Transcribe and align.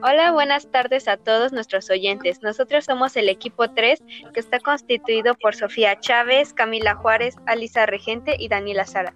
Hola, 0.00 0.32
buenas 0.32 0.68
tardes 0.72 1.06
a 1.06 1.16
todos 1.16 1.52
nuestros 1.52 1.88
oyentes. 1.90 2.42
Nosotros 2.42 2.84
somos 2.84 3.16
el 3.16 3.28
equipo 3.28 3.70
3 3.70 4.02
que 4.32 4.40
está 4.40 4.58
constituido 4.58 5.36
por 5.36 5.54
Sofía 5.54 6.00
Chávez, 6.00 6.52
Camila 6.52 6.96
Juárez, 6.96 7.36
Alisa 7.46 7.86
Regente 7.86 8.34
y 8.38 8.48
Daniela 8.48 8.86
Sara. 8.86 9.14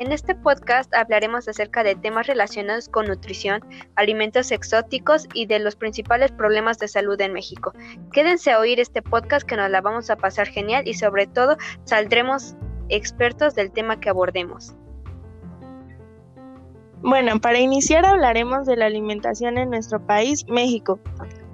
En 0.00 0.10
este 0.10 0.34
podcast 0.34 0.92
hablaremos 0.92 1.46
acerca 1.46 1.84
de 1.84 1.94
temas 1.94 2.26
relacionados 2.26 2.88
con 2.88 3.06
nutrición, 3.06 3.64
alimentos 3.94 4.50
exóticos 4.50 5.28
y 5.34 5.46
de 5.46 5.60
los 5.60 5.76
principales 5.76 6.32
problemas 6.32 6.78
de 6.78 6.88
salud 6.88 7.20
en 7.20 7.32
México. 7.32 7.72
Quédense 8.12 8.50
a 8.50 8.58
oír 8.58 8.80
este 8.80 9.02
podcast 9.02 9.46
que 9.46 9.56
nos 9.56 9.70
la 9.70 9.80
vamos 9.80 10.10
a 10.10 10.16
pasar 10.16 10.48
genial 10.48 10.88
y 10.88 10.94
sobre 10.94 11.28
todo 11.28 11.58
saldremos 11.84 12.56
expertos 12.88 13.54
del 13.54 13.70
tema 13.70 14.00
que 14.00 14.08
abordemos. 14.08 14.74
Bueno, 17.02 17.40
para 17.40 17.58
iniciar 17.58 18.06
hablaremos 18.06 18.64
de 18.64 18.76
la 18.76 18.86
alimentación 18.86 19.58
en 19.58 19.70
nuestro 19.70 20.06
país, 20.06 20.46
México. 20.46 21.00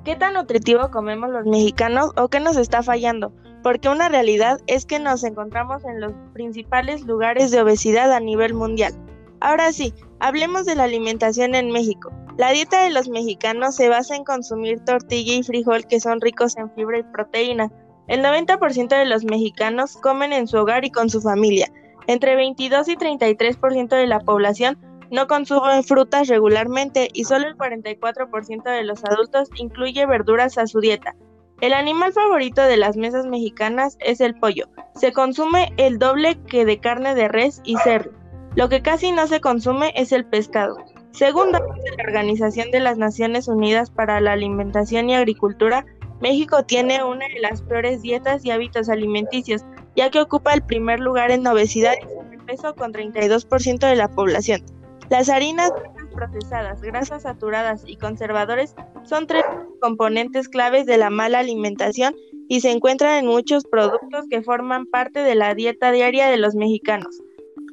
¿Qué 0.04 0.14
tan 0.14 0.34
nutritivo 0.34 0.90
comemos 0.90 1.30
los 1.30 1.46
mexicanos 1.46 2.10
o 2.16 2.28
qué 2.28 2.38
nos 2.38 2.58
está 2.58 2.82
fallando? 2.82 3.32
Porque 3.62 3.88
una 3.88 4.10
realidad 4.10 4.60
es 4.66 4.84
que 4.84 4.98
nos 4.98 5.24
encontramos 5.24 5.86
en 5.86 6.02
los 6.02 6.12
principales 6.34 7.00
lugares 7.06 7.50
de 7.50 7.62
obesidad 7.62 8.12
a 8.12 8.20
nivel 8.20 8.52
mundial. 8.52 8.92
Ahora 9.40 9.72
sí, 9.72 9.94
hablemos 10.20 10.66
de 10.66 10.74
la 10.74 10.84
alimentación 10.84 11.54
en 11.54 11.70
México. 11.70 12.12
La 12.36 12.50
dieta 12.50 12.84
de 12.84 12.90
los 12.90 13.08
mexicanos 13.08 13.74
se 13.74 13.88
basa 13.88 14.16
en 14.16 14.24
consumir 14.24 14.84
tortilla 14.84 15.32
y 15.32 15.42
frijol 15.42 15.86
que 15.86 15.98
son 15.98 16.20
ricos 16.20 16.58
en 16.58 16.70
fibra 16.74 16.98
y 16.98 17.04
proteína. 17.04 17.72
El 18.06 18.22
90% 18.22 18.88
de 18.88 19.06
los 19.06 19.24
mexicanos 19.24 19.96
comen 19.96 20.34
en 20.34 20.46
su 20.46 20.58
hogar 20.58 20.84
y 20.84 20.90
con 20.90 21.08
su 21.08 21.22
familia. 21.22 21.72
Entre 22.06 22.36
22 22.36 22.88
y 22.88 22.96
33% 22.96 23.88
de 23.88 24.06
la 24.06 24.20
población 24.20 24.78
no 25.10 25.26
consume 25.26 25.82
frutas 25.82 26.28
regularmente 26.28 27.08
y 27.12 27.24
solo 27.24 27.48
el 27.48 27.56
44% 27.56 28.62
de 28.64 28.84
los 28.84 29.04
adultos 29.04 29.48
incluye 29.56 30.06
verduras 30.06 30.58
a 30.58 30.66
su 30.66 30.80
dieta. 30.80 31.14
El 31.60 31.72
animal 31.72 32.12
favorito 32.12 32.62
de 32.62 32.76
las 32.76 32.96
mesas 32.96 33.26
mexicanas 33.26 33.96
es 34.00 34.20
el 34.20 34.34
pollo. 34.34 34.68
Se 34.94 35.12
consume 35.12 35.72
el 35.76 35.98
doble 35.98 36.38
que 36.46 36.64
de 36.64 36.78
carne 36.78 37.14
de 37.14 37.28
res 37.28 37.60
y 37.64 37.76
cerdo. 37.78 38.12
Lo 38.54 38.68
que 38.68 38.82
casi 38.82 39.12
no 39.12 39.26
se 39.26 39.40
consume 39.40 39.92
es 39.96 40.12
el 40.12 40.24
pescado. 40.24 40.76
Según 41.10 41.52
datos 41.52 41.74
de 41.76 41.96
la 41.96 42.04
Organización 42.04 42.70
de 42.70 42.80
las 42.80 42.98
Naciones 42.98 43.48
Unidas 43.48 43.90
para 43.90 44.20
la 44.20 44.32
Alimentación 44.32 45.10
y 45.10 45.16
Agricultura, 45.16 45.84
México 46.20 46.64
tiene 46.64 47.02
una 47.02 47.26
de 47.28 47.40
las 47.40 47.62
peores 47.62 48.02
dietas 48.02 48.44
y 48.44 48.50
hábitos 48.50 48.88
alimenticios, 48.88 49.64
ya 49.96 50.10
que 50.10 50.20
ocupa 50.20 50.54
el 50.54 50.62
primer 50.62 51.00
lugar 51.00 51.30
en 51.30 51.46
obesidad 51.46 51.94
y 52.00 52.08
sobrepeso 52.08 52.74
con 52.74 52.92
32% 52.92 53.78
de 53.78 53.96
la 53.96 54.08
población. 54.08 54.62
Las 55.10 55.28
harinas 55.30 55.72
procesadas, 56.14 56.82
grasas 56.82 57.22
saturadas 57.22 57.82
y 57.86 57.96
conservadores 57.96 58.74
son 59.04 59.26
tres 59.26 59.44
componentes 59.80 60.48
claves 60.48 60.84
de 60.86 60.98
la 60.98 61.10
mala 61.10 61.38
alimentación 61.38 62.14
y 62.48 62.60
se 62.60 62.70
encuentran 62.70 63.18
en 63.18 63.26
muchos 63.26 63.64
productos 63.64 64.26
que 64.28 64.42
forman 64.42 64.86
parte 64.86 65.20
de 65.20 65.34
la 65.34 65.54
dieta 65.54 65.92
diaria 65.92 66.28
de 66.28 66.36
los 66.36 66.54
mexicanos. 66.54 67.22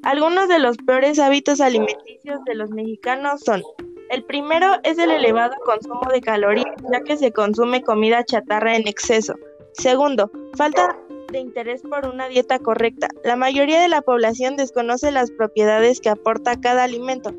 Algunos 0.03 0.47
de 0.47 0.59
los 0.59 0.77
peores 0.77 1.19
hábitos 1.19 1.59
alimenticios 1.59 2.39
de 2.45 2.55
los 2.55 2.69
mexicanos 2.69 3.41
son 3.41 3.63
el 4.11 4.23
primero 4.23 4.67
es 4.83 4.99
el 4.99 5.09
elevado 5.09 5.55
consumo 5.65 6.07
de 6.13 6.21
calorías, 6.21 6.75
ya 6.91 7.01
que 7.01 7.17
se 7.17 7.31
consume 7.31 7.81
comida 7.81 8.23
chatarra 8.23 8.75
en 8.75 8.87
exceso. 8.87 9.33
Segundo, 9.73 10.31
falta 10.55 10.95
de 11.35 11.41
interés 11.41 11.81
por 11.81 12.07
una 12.07 12.29
dieta 12.29 12.59
correcta. 12.59 13.09
La 13.25 13.35
mayoría 13.35 13.81
de 13.81 13.89
la 13.89 14.01
población 14.01 14.55
desconoce 14.55 15.11
las 15.11 15.31
propiedades 15.31 15.99
que 15.99 16.07
aporta 16.07 16.61
cada 16.61 16.83
alimento. 16.83 17.33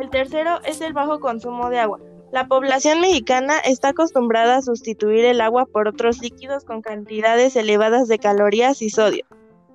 El 0.00 0.08
tercero 0.08 0.60
es 0.64 0.80
el 0.80 0.94
bajo 0.94 1.20
consumo 1.20 1.68
de 1.68 1.78
agua. 1.78 2.00
La 2.32 2.48
población 2.48 3.02
mexicana 3.02 3.58
está 3.58 3.88
acostumbrada 3.88 4.56
a 4.56 4.62
sustituir 4.62 5.26
el 5.26 5.42
agua 5.42 5.66
por 5.66 5.88
otros 5.88 6.22
líquidos 6.22 6.64
con 6.64 6.80
cantidades 6.80 7.54
elevadas 7.54 8.08
de 8.08 8.18
calorías 8.18 8.80
y 8.80 8.88
sodio. 8.88 9.26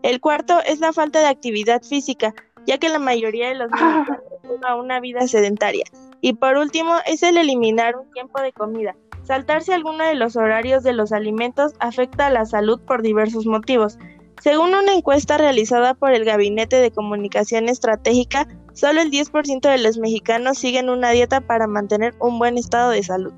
El 0.01 0.19
cuarto 0.19 0.59
es 0.65 0.79
la 0.79 0.91
falta 0.91 1.19
de 1.19 1.27
actividad 1.27 1.83
física, 1.83 2.33
ya 2.65 2.79
que 2.79 2.89
la 2.89 2.99
mayoría 2.99 3.49
de 3.49 3.55
los 3.55 3.69
mexicanos 3.69 4.23
lleva 4.49 4.75
una 4.77 4.99
vida 4.99 5.27
sedentaria. 5.27 5.85
Y 6.21 6.33
por 6.33 6.57
último 6.57 6.95
es 7.05 7.21
el 7.21 7.37
eliminar 7.37 7.95
un 7.95 8.11
tiempo 8.11 8.41
de 8.41 8.51
comida. 8.51 8.95
Saltarse 9.29 9.75
alguno 9.75 10.03
de 10.05 10.15
los 10.15 10.35
horarios 10.35 10.81
de 10.81 10.91
los 10.91 11.11
alimentos 11.11 11.73
afecta 11.77 12.25
a 12.25 12.29
la 12.31 12.47
salud 12.47 12.81
por 12.81 13.03
diversos 13.03 13.45
motivos. 13.45 13.99
Según 14.41 14.73
una 14.73 14.91
encuesta 14.91 15.37
realizada 15.37 15.93
por 15.93 16.13
el 16.13 16.25
Gabinete 16.25 16.77
de 16.77 16.89
Comunicación 16.89 17.69
Estratégica, 17.69 18.47
solo 18.73 19.01
el 19.01 19.11
10% 19.11 19.69
de 19.69 19.77
los 19.77 19.99
mexicanos 19.99 20.57
siguen 20.57 20.89
una 20.89 21.11
dieta 21.11 21.41
para 21.41 21.67
mantener 21.67 22.15
un 22.17 22.39
buen 22.39 22.57
estado 22.57 22.89
de 22.89 23.03
salud. 23.03 23.31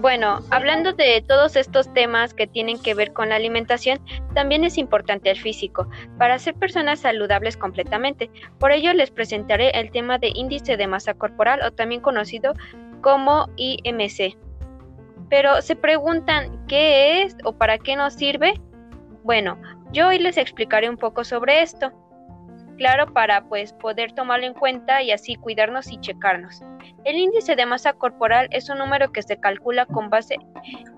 Bueno, 0.00 0.40
hablando 0.50 0.92
de 0.92 1.24
todos 1.26 1.54
estos 1.54 1.92
temas 1.94 2.34
que 2.34 2.48
tienen 2.48 2.80
que 2.80 2.94
ver 2.94 3.12
con 3.12 3.28
la 3.28 3.36
alimentación, 3.36 4.00
también 4.34 4.64
es 4.64 4.76
importante 4.76 5.30
el 5.30 5.38
físico, 5.38 5.88
para 6.18 6.38
ser 6.40 6.54
personas 6.54 6.98
saludables 6.98 7.56
completamente. 7.56 8.28
Por 8.58 8.72
ello 8.72 8.92
les 8.92 9.12
presentaré 9.12 9.70
el 9.70 9.92
tema 9.92 10.18
de 10.18 10.32
índice 10.34 10.76
de 10.76 10.86
masa 10.88 11.14
corporal 11.14 11.60
o 11.62 11.70
también 11.70 12.00
conocido 12.00 12.52
como 13.06 13.48
IMC. 13.56 14.36
Pero 15.30 15.62
se 15.62 15.76
preguntan 15.76 16.66
qué 16.66 17.22
es 17.22 17.36
o 17.44 17.52
para 17.52 17.78
qué 17.78 17.94
nos 17.94 18.14
sirve. 18.14 18.54
Bueno, 19.22 19.62
yo 19.92 20.08
hoy 20.08 20.18
les 20.18 20.36
explicaré 20.36 20.90
un 20.90 20.96
poco 20.96 21.22
sobre 21.22 21.62
esto. 21.62 21.92
Claro, 22.78 23.12
para 23.12 23.44
pues 23.44 23.72
poder 23.74 24.10
tomarlo 24.10 24.46
en 24.46 24.54
cuenta 24.54 25.02
y 25.02 25.12
así 25.12 25.36
cuidarnos 25.36 25.86
y 25.92 26.00
checarnos. 26.00 26.62
El 27.04 27.14
índice 27.14 27.54
de 27.54 27.64
masa 27.64 27.92
corporal 27.92 28.48
es 28.50 28.68
un 28.68 28.78
número 28.78 29.12
que 29.12 29.22
se 29.22 29.38
calcula 29.38 29.86
con 29.86 30.10
base 30.10 30.38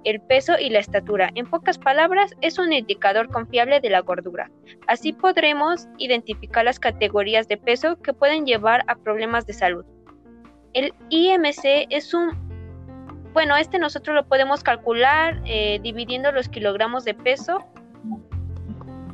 el 0.04 0.18
peso 0.22 0.54
y 0.58 0.70
la 0.70 0.78
estatura. 0.78 1.28
En 1.34 1.44
pocas 1.44 1.76
palabras, 1.76 2.34
es 2.40 2.58
un 2.58 2.72
indicador 2.72 3.28
confiable 3.28 3.80
de 3.80 3.90
la 3.90 4.00
gordura. 4.00 4.50
Así 4.86 5.12
podremos 5.12 5.86
identificar 5.98 6.64
las 6.64 6.80
categorías 6.80 7.48
de 7.48 7.58
peso 7.58 8.00
que 8.00 8.14
pueden 8.14 8.46
llevar 8.46 8.82
a 8.86 8.96
problemas 8.96 9.44
de 9.44 9.52
salud. 9.52 9.84
El 10.78 10.94
IMC 11.08 11.88
es 11.90 12.14
un, 12.14 12.30
bueno, 13.32 13.56
este 13.56 13.80
nosotros 13.80 14.14
lo 14.14 14.28
podemos 14.28 14.62
calcular 14.62 15.42
eh, 15.44 15.80
dividiendo 15.82 16.30
los 16.30 16.48
kilogramos 16.48 17.04
de 17.04 17.14
peso 17.14 17.66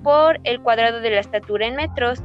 por 0.03 0.39
el 0.45 0.61
cuadrado 0.61 1.01
de 1.01 1.09
la 1.09 1.21
estatura 1.21 1.67
en 1.67 1.77
metros. 1.77 2.23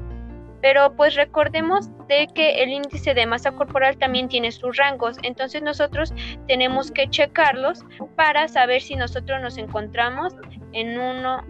Pero 0.62 0.94
pues 0.94 1.16
recordemos 1.16 1.90
de 2.10 2.28
que 2.36 2.62
el 2.62 2.70
índice 2.70 3.14
de 3.14 3.26
masa 3.26 3.54
corporal 3.54 3.98
también 3.98 4.28
tiene 4.28 4.52
sus 4.52 4.76
rangos, 4.76 5.16
entonces 5.24 5.62
nosotros 5.62 6.14
tenemos 6.50 6.92
que 6.92 7.10
checarlos 7.10 7.86
para 8.18 8.50
saber 8.50 8.82
si 8.82 8.98
nosotros 8.98 9.42
nos 9.42 9.58
encontramos 9.58 10.36
en 10.74 11.00
uno 11.00 11.42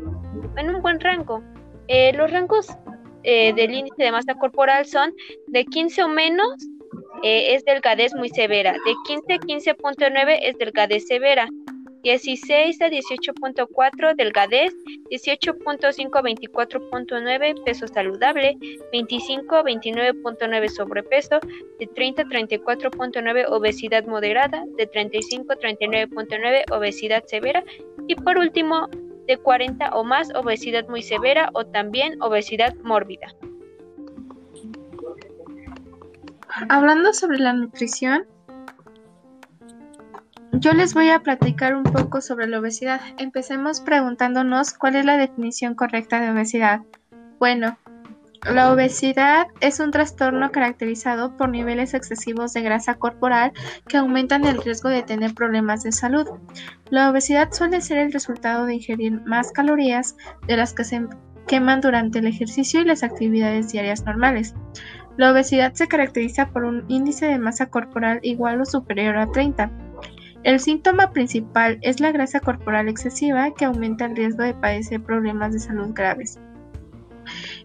en 0.58 0.76
un 0.76 0.80
buen 0.84 1.00
rango. 1.00 1.42
Eh, 1.88 2.14
los 2.14 2.30
rangos 2.30 2.68
eh, 3.24 3.52
del 3.54 3.74
índice 3.74 4.04
de 4.04 4.12
masa 4.12 4.36
corporal 4.36 4.86
son 4.86 5.12
de 5.48 5.66
15 5.66 6.04
o 6.04 6.08
menos 6.08 6.54
eh, 7.24 7.56
es 7.56 7.66
delgadez 7.66 8.14
muy 8.16 8.30
severa. 8.30 8.74
De 8.74 8.94
15 9.06 9.34
a 9.34 9.38
15.9 9.40 10.40
es 10.42 10.58
delgadez 10.58 11.08
severa. 11.08 11.48
16 12.04 12.82
a 12.82 12.90
18.4 12.90 14.16
delgadez, 14.16 14.74
18.5 15.12 16.18
a 16.18 16.22
24.9 16.22 17.64
peso 17.66 17.88
saludable, 17.88 18.58
25 18.94 19.56
a 19.56 19.64
29.9 19.64 20.70
sobrepeso, 20.70 21.40
de 21.78 21.88
30 21.88 22.22
a 22.22 22.26
34.9 22.26 23.46
obesidad 23.50 24.06
moderada, 24.06 24.64
de 24.78 24.88
35 24.88 25.52
a 25.52 25.58
39.9 25.58 26.64
obesidad 26.72 27.24
severa 27.26 27.64
y 28.08 28.16
por 28.16 28.38
último 28.38 28.88
de 29.28 29.38
40 29.38 29.90
o 29.90 30.04
más 30.04 30.34
obesidad 30.34 30.88
muy 30.88 31.04
severa 31.04 31.50
o 31.54 31.66
también 31.66 32.22
obesidad 32.22 32.76
mórbida. 32.78 33.28
Hablando 36.68 37.14
sobre 37.14 37.40
la 37.40 37.54
nutrición, 37.54 38.26
yo 40.52 40.74
les 40.74 40.94
voy 40.94 41.10
a 41.10 41.20
platicar 41.20 41.76
un 41.76 41.84
poco 41.84 42.22
sobre 42.22 42.48
la 42.48 42.60
obesidad. 42.60 43.00
Empecemos 43.18 43.80
preguntándonos 43.80 44.74
cuál 44.74 44.98
es 44.98 45.06
la 45.06 45.16
definición 45.16 45.76
correcta 45.76 46.20
de 46.20 46.32
obesidad. 46.32 46.82
Bueno, 47.40 47.78
la 48.50 48.72
obesidad 48.72 49.48
es 49.62 49.80
un 49.80 49.92
trastorno 49.92 50.52
caracterizado 50.52 51.38
por 51.38 51.50
niveles 51.50 51.94
excesivos 51.94 52.52
de 52.54 52.62
grasa 52.62 52.96
corporal 52.96 53.54
que 53.88 53.98
aumentan 53.98 54.46
el 54.46 54.62
riesgo 54.62 54.90
de 54.90 55.04
tener 55.04 55.34
problemas 55.34 55.84
de 55.84 55.92
salud. 55.92 56.28
La 56.90 57.10
obesidad 57.10 57.52
suele 57.52 57.80
ser 57.80 58.00
el 58.00 58.12
resultado 58.12 58.66
de 58.66 58.76
ingerir 58.76 59.22
más 59.22 59.52
calorías 59.52 60.18
de 60.48 60.58
las 60.58 60.74
que 60.74 60.84
se 60.84 61.06
queman 61.48 61.82
durante 61.82 62.20
el 62.20 62.28
ejercicio 62.28 62.80
y 62.82 62.86
las 62.86 63.04
actividades 63.04 63.72
diarias 63.72 64.06
normales. 64.06 64.56
La 65.20 65.34
obesidad 65.34 65.74
se 65.74 65.90
caracteriza 65.90 66.48
por 66.48 66.64
un 66.64 66.86
índice 66.88 67.26
de 67.26 67.38
masa 67.38 67.66
corporal 67.66 68.22
igual 68.24 68.62
o 68.62 68.66
superior 68.66 69.18
a 69.18 69.30
30. 69.30 69.70
El 70.44 70.62
síntoma 70.62 71.12
principal 71.12 71.78
es 71.82 72.00
la 72.00 72.14
grasa 72.14 72.40
corporal 72.40 72.88
excesiva 72.88 73.54
que 73.54 73.66
aumenta 73.66 74.06
el 74.06 74.16
riesgo 74.16 74.44
de 74.44 74.54
padecer 74.54 75.04
problemas 75.04 75.52
de 75.52 75.60
salud 75.60 75.90
graves. 75.94 76.40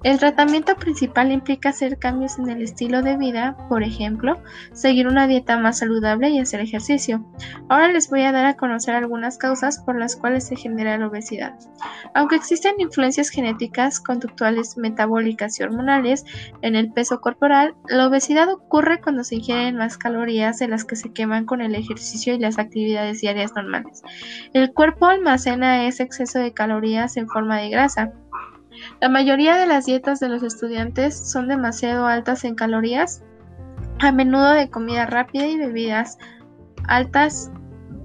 El 0.02 0.18
tratamiento 0.18 0.76
principal 0.76 1.32
implica 1.32 1.70
hacer 1.70 1.98
cambios 1.98 2.38
en 2.38 2.48
el 2.48 2.62
estilo 2.62 3.02
de 3.02 3.16
vida, 3.16 3.56
por 3.68 3.82
ejemplo, 3.82 4.42
seguir 4.72 5.06
una 5.06 5.26
dieta 5.26 5.58
más 5.58 5.78
saludable 5.78 6.30
y 6.30 6.38
hacer 6.38 6.60
ejercicio. 6.60 7.24
Ahora 7.68 7.88
les 7.88 8.08
voy 8.10 8.22
a 8.22 8.32
dar 8.32 8.46
a 8.46 8.56
conocer 8.56 8.94
algunas 8.94 9.38
causas 9.38 9.78
por 9.78 9.98
las 9.98 10.16
cuales 10.16 10.46
se 10.46 10.56
genera 10.56 10.98
la 10.98 11.06
obesidad. 11.08 11.54
Aunque 12.14 12.36
existen 12.36 12.74
influencias 12.78 13.30
genéticas, 13.30 14.00
conductuales, 14.00 14.76
metabólicas 14.76 15.58
y 15.58 15.62
hormonales 15.62 16.24
en 16.62 16.76
el 16.76 16.92
peso 16.92 17.20
corporal, 17.20 17.74
la 17.88 18.06
obesidad 18.06 18.48
ocurre 18.50 19.00
cuando 19.00 19.24
se 19.24 19.36
ingieren 19.36 19.76
más 19.76 19.98
calorías 19.98 20.58
de 20.58 20.68
las 20.68 20.84
que 20.84 20.96
se 20.96 21.12
queman 21.12 21.46
con 21.46 21.60
el 21.60 21.74
ejercicio 21.74 22.34
y 22.34 22.38
las 22.38 22.58
actividades 22.58 23.20
diarias 23.20 23.52
normales. 23.54 24.02
El 24.52 24.72
cuerpo 24.72 25.06
almacena 25.06 25.86
ese 25.86 26.02
exceso 26.02 26.38
de 26.38 26.52
calorías 26.52 27.16
en 27.16 27.28
forma 27.28 27.58
de 27.58 27.70
grasa. 27.70 28.12
La 29.00 29.08
mayoría 29.08 29.56
de 29.56 29.66
las 29.66 29.86
dietas 29.86 30.20
de 30.20 30.28
los 30.28 30.42
estudiantes 30.42 31.16
son 31.30 31.48
demasiado 31.48 32.06
altas 32.06 32.44
en 32.44 32.54
calorías, 32.54 33.22
a 34.00 34.12
menudo 34.12 34.50
de 34.50 34.70
comida 34.70 35.06
rápida 35.06 35.46
y 35.46 35.56
bebidas 35.56 36.18
altas 36.88 37.50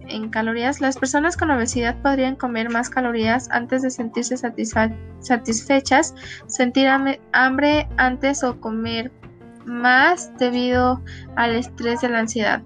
en 0.08 0.30
calorías. 0.30 0.82
Las 0.82 0.98
personas 0.98 1.38
con 1.38 1.52
obesidad 1.52 2.02
podrían 2.02 2.36
comer 2.36 2.70
más 2.70 2.90
calorías 2.90 3.50
antes 3.52 3.82
de 3.82 3.90
sentirse 3.90 4.36
satisfechas, 5.20 6.16
sentir 6.48 6.88
hambre 6.88 7.88
antes 7.98 8.44
o 8.44 8.60
comer 8.60 9.12
más 9.66 10.36
debido 10.38 11.02
al 11.36 11.56
estrés 11.56 12.02
de 12.02 12.10
la 12.10 12.20
ansiedad. 12.20 12.62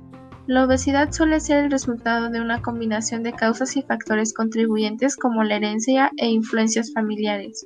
La 0.45 0.65
obesidad 0.65 1.11
suele 1.13 1.39
ser 1.39 1.63
el 1.63 1.71
resultado 1.71 2.29
de 2.29 2.41
una 2.41 2.61
combinación 2.61 3.23
de 3.23 3.31
causas 3.31 3.77
y 3.77 3.81
factores 3.81 4.33
contribuyentes 4.33 5.15
como 5.15 5.43
la 5.43 5.55
herencia 5.55 6.11
e 6.17 6.27
influencias 6.27 6.91
familiares. 6.93 7.65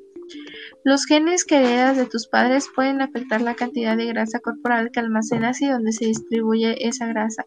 Los 0.87 1.05
genes 1.05 1.43
que 1.43 1.57
heredas 1.57 1.97
de 1.97 2.05
tus 2.05 2.27
padres 2.27 2.69
pueden 2.73 3.01
afectar 3.01 3.41
la 3.41 3.55
cantidad 3.55 3.97
de 3.97 4.05
grasa 4.05 4.39
corporal 4.39 4.89
que 4.89 5.01
almacenas 5.01 5.61
y 5.61 5.67
donde 5.67 5.91
se 5.91 6.05
distribuye 6.05 6.87
esa 6.87 7.07
grasa. 7.07 7.43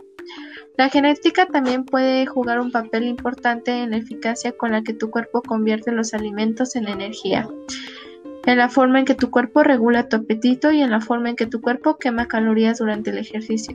La 0.76 0.90
genética 0.90 1.46
también 1.46 1.86
puede 1.86 2.26
jugar 2.26 2.60
un 2.60 2.70
papel 2.70 3.04
importante 3.04 3.70
en 3.70 3.92
la 3.92 3.96
eficacia 3.96 4.52
con 4.52 4.72
la 4.72 4.82
que 4.82 4.92
tu 4.92 5.10
cuerpo 5.10 5.40
convierte 5.40 5.90
los 5.90 6.12
alimentos 6.12 6.76
en 6.76 6.86
energía, 6.86 7.48
en 8.44 8.58
la 8.58 8.68
forma 8.68 8.98
en 8.98 9.06
que 9.06 9.14
tu 9.14 9.30
cuerpo 9.30 9.62
regula 9.62 10.10
tu 10.10 10.16
apetito 10.16 10.70
y 10.70 10.82
en 10.82 10.90
la 10.90 11.00
forma 11.00 11.30
en 11.30 11.36
que 11.36 11.46
tu 11.46 11.62
cuerpo 11.62 11.96
quema 11.96 12.28
calorías 12.28 12.76
durante 12.76 13.08
el 13.08 13.16
ejercicio. 13.16 13.74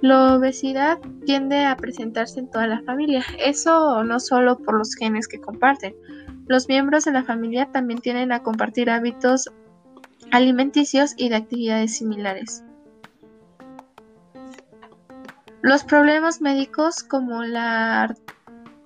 La 0.00 0.34
obesidad 0.34 0.98
tiende 1.24 1.66
a 1.66 1.76
presentarse 1.76 2.40
en 2.40 2.50
toda 2.50 2.66
la 2.66 2.82
familia, 2.82 3.22
eso 3.38 4.02
no 4.02 4.18
solo 4.18 4.58
por 4.58 4.76
los 4.76 4.96
genes 4.96 5.28
que 5.28 5.40
comparten. 5.40 5.94
Los 6.50 6.66
miembros 6.66 7.04
de 7.04 7.12
la 7.12 7.22
familia 7.22 7.70
también 7.70 8.00
tienden 8.00 8.32
a 8.32 8.42
compartir 8.42 8.90
hábitos 8.90 9.48
alimenticios 10.32 11.14
y 11.16 11.28
de 11.28 11.36
actividades 11.36 11.96
similares. 11.96 12.64
Los 15.62 15.84
problemas 15.84 16.40
médicos 16.40 17.04
como 17.04 17.44
la 17.44 18.16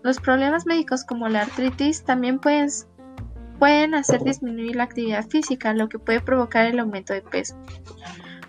los 0.03 0.21
problemas 0.21 0.67
médicos 0.67 1.05
como 1.05 1.27
la 1.31 1.41
artritis 1.41 2.05
también 2.05 2.39
pueden, 2.39 2.69
pueden 3.59 3.95
hacer 3.95 4.23
disminuir 4.23 4.77
la 4.77 4.85
actividad 4.85 5.27
física, 5.27 5.73
lo 5.73 5.89
que 5.89 5.99
puede 5.99 6.21
provocar 6.21 6.67
el 6.67 6.79
aumento 6.79 7.15
de 7.15 7.23
peso. 7.23 7.57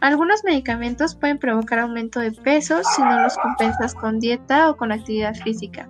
Algunos 0.02 0.44
medicamentos 0.44 1.16
pueden 1.16 1.40
provocar 1.40 1.80
aumento 1.80 2.20
de 2.20 2.34
peso 2.34 2.82
si 2.84 3.02
no 3.02 3.22
los 3.22 3.38
compensas 3.38 3.96
con 3.96 4.20
dieta 4.20 4.70
o 4.70 4.76
con 4.76 4.92
actividad 4.92 5.36
física. 5.36 5.88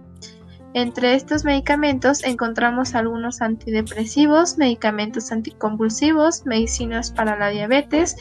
Entre 0.75 1.16
estos 1.16 1.45
medicamentos 1.45 2.22
encontramos 2.25 2.95
algunos 2.95 3.42
antidepresivos, 3.42 4.57
medicamentos 4.57 5.31
anticonvulsivos, 5.31 6.45
medicinas 6.45 7.12
para 7.12 7.39
la 7.39 7.48
diabetes, 7.48 8.18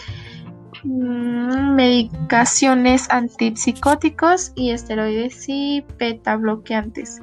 mm, 0.85 1.75
medicaciones 1.75 3.11
antipsicóticos 3.11 4.53
y 4.55 4.71
esteroides 4.71 5.49
y 5.49 5.85
beta 5.99 6.37
bloqueantes. 6.37 7.21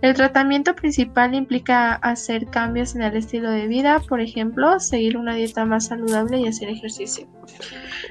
El 0.00 0.14
tratamiento 0.14 0.74
principal 0.74 1.34
implica 1.34 1.94
hacer 1.94 2.46
cambios 2.46 2.94
en 2.94 3.02
el 3.02 3.16
estilo 3.16 3.50
de 3.50 3.66
vida, 3.66 4.00
por 4.00 4.20
ejemplo, 4.20 4.80
seguir 4.80 5.16
una 5.16 5.34
dieta 5.34 5.64
más 5.64 5.86
saludable 5.86 6.40
y 6.40 6.48
hacer 6.48 6.68
ejercicio. 6.68 7.28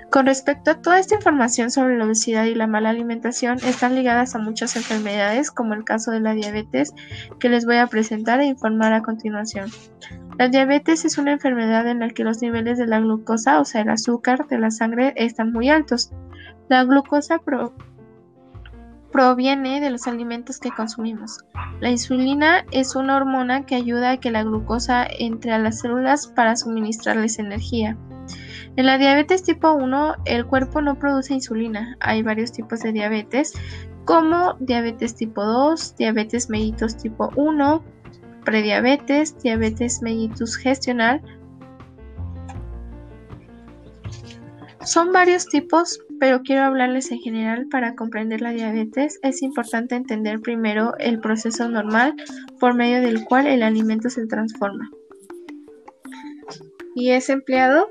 Con 0.09 0.25
respecto 0.25 0.71
a 0.71 0.81
toda 0.81 0.99
esta 0.99 1.15
información 1.15 1.71
sobre 1.71 1.97
la 1.97 2.05
obesidad 2.05 2.45
y 2.45 2.55
la 2.55 2.67
mala 2.67 2.89
alimentación, 2.89 3.57
están 3.65 3.95
ligadas 3.95 4.35
a 4.35 4.39
muchas 4.39 4.75
enfermedades, 4.75 5.51
como 5.51 5.73
el 5.73 5.83
caso 5.83 6.11
de 6.11 6.19
la 6.19 6.33
diabetes, 6.33 6.93
que 7.39 7.49
les 7.49 7.65
voy 7.65 7.77
a 7.77 7.87
presentar 7.87 8.39
e 8.41 8.45
informar 8.45 8.93
a 8.93 9.01
continuación. 9.01 9.69
La 10.37 10.47
diabetes 10.47 11.05
es 11.05 11.17
una 11.17 11.33
enfermedad 11.33 11.87
en 11.87 11.99
la 11.99 12.09
que 12.09 12.23
los 12.23 12.41
niveles 12.41 12.77
de 12.77 12.87
la 12.87 12.99
glucosa, 12.99 13.59
o 13.59 13.65
sea, 13.65 13.81
el 13.81 13.89
azúcar 13.89 14.47
de 14.47 14.59
la 14.59 14.71
sangre, 14.71 15.13
están 15.15 15.51
muy 15.51 15.69
altos. 15.69 16.11
La 16.67 16.83
glucosa 16.83 17.39
pro 17.39 17.73
proviene 19.11 19.81
de 19.81 19.89
los 19.89 20.07
alimentos 20.07 20.59
que 20.59 20.71
consumimos. 20.71 21.43
La 21.79 21.89
insulina 21.89 22.65
es 22.71 22.95
una 22.95 23.17
hormona 23.17 23.65
que 23.65 23.75
ayuda 23.75 24.11
a 24.11 24.17
que 24.17 24.31
la 24.31 24.43
glucosa 24.43 25.05
entre 25.19 25.51
a 25.51 25.59
las 25.59 25.79
células 25.79 26.27
para 26.27 26.55
suministrarles 26.55 27.39
energía. 27.39 27.97
En 28.77 28.85
la 28.85 28.97
diabetes 28.97 29.43
tipo 29.43 29.73
1, 29.73 30.15
el 30.25 30.45
cuerpo 30.45 30.81
no 30.81 30.97
produce 30.97 31.33
insulina. 31.33 31.97
Hay 31.99 32.23
varios 32.23 32.51
tipos 32.53 32.79
de 32.79 32.93
diabetes, 32.93 33.53
como 34.05 34.53
diabetes 34.59 35.15
tipo 35.15 35.43
2, 35.43 35.97
diabetes 35.97 36.49
mellitus 36.49 36.95
tipo 36.95 37.29
1, 37.35 37.83
prediabetes, 38.45 39.37
diabetes 39.41 40.01
mellitus 40.01 40.55
gestional. 40.55 41.21
Son 44.83 45.11
varios 45.11 45.45
tipos, 45.47 45.99
pero 46.21 46.43
quiero 46.43 46.65
hablarles 46.65 47.11
en 47.11 47.17
general 47.17 47.65
para 47.71 47.95
comprender 47.95 48.41
la 48.41 48.51
diabetes. 48.51 49.19
Es 49.23 49.41
importante 49.41 49.95
entender 49.95 50.39
primero 50.39 50.93
el 50.99 51.19
proceso 51.19 51.67
normal 51.67 52.13
por 52.59 52.75
medio 52.75 53.01
del 53.01 53.25
cual 53.25 53.47
el 53.47 53.63
alimento 53.63 54.07
se 54.11 54.27
transforma 54.27 54.91
y 56.93 57.09
es 57.09 57.27
empleado 57.31 57.89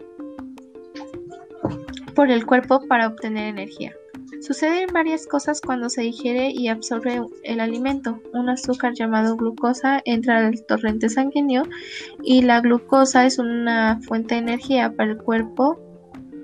por 2.15 2.31
el 2.31 2.47
cuerpo 2.47 2.87
para 2.87 3.09
obtener 3.09 3.49
energía. 3.49 3.97
Suceden 4.41 4.91
varias 4.95 5.27
cosas 5.27 5.61
cuando 5.61 5.91
se 5.91 6.03
digiere 6.03 6.51
y 6.53 6.69
absorbe 6.69 7.21
el 7.43 7.59
alimento. 7.59 8.23
Un 8.33 8.49
azúcar 8.49 8.95
llamado 8.95 9.37
glucosa 9.37 10.03
entra 10.05 10.47
al 10.47 10.65
torrente 10.67 11.09
sanguíneo 11.09 11.65
y 12.23 12.43
la 12.43 12.61
glucosa 12.61 13.27
es 13.27 13.41
una 13.41 13.99
fuente 14.03 14.37
de 14.37 14.43
energía 14.43 14.95
para 14.95 15.11
el 15.11 15.19
cuerpo 15.19 15.90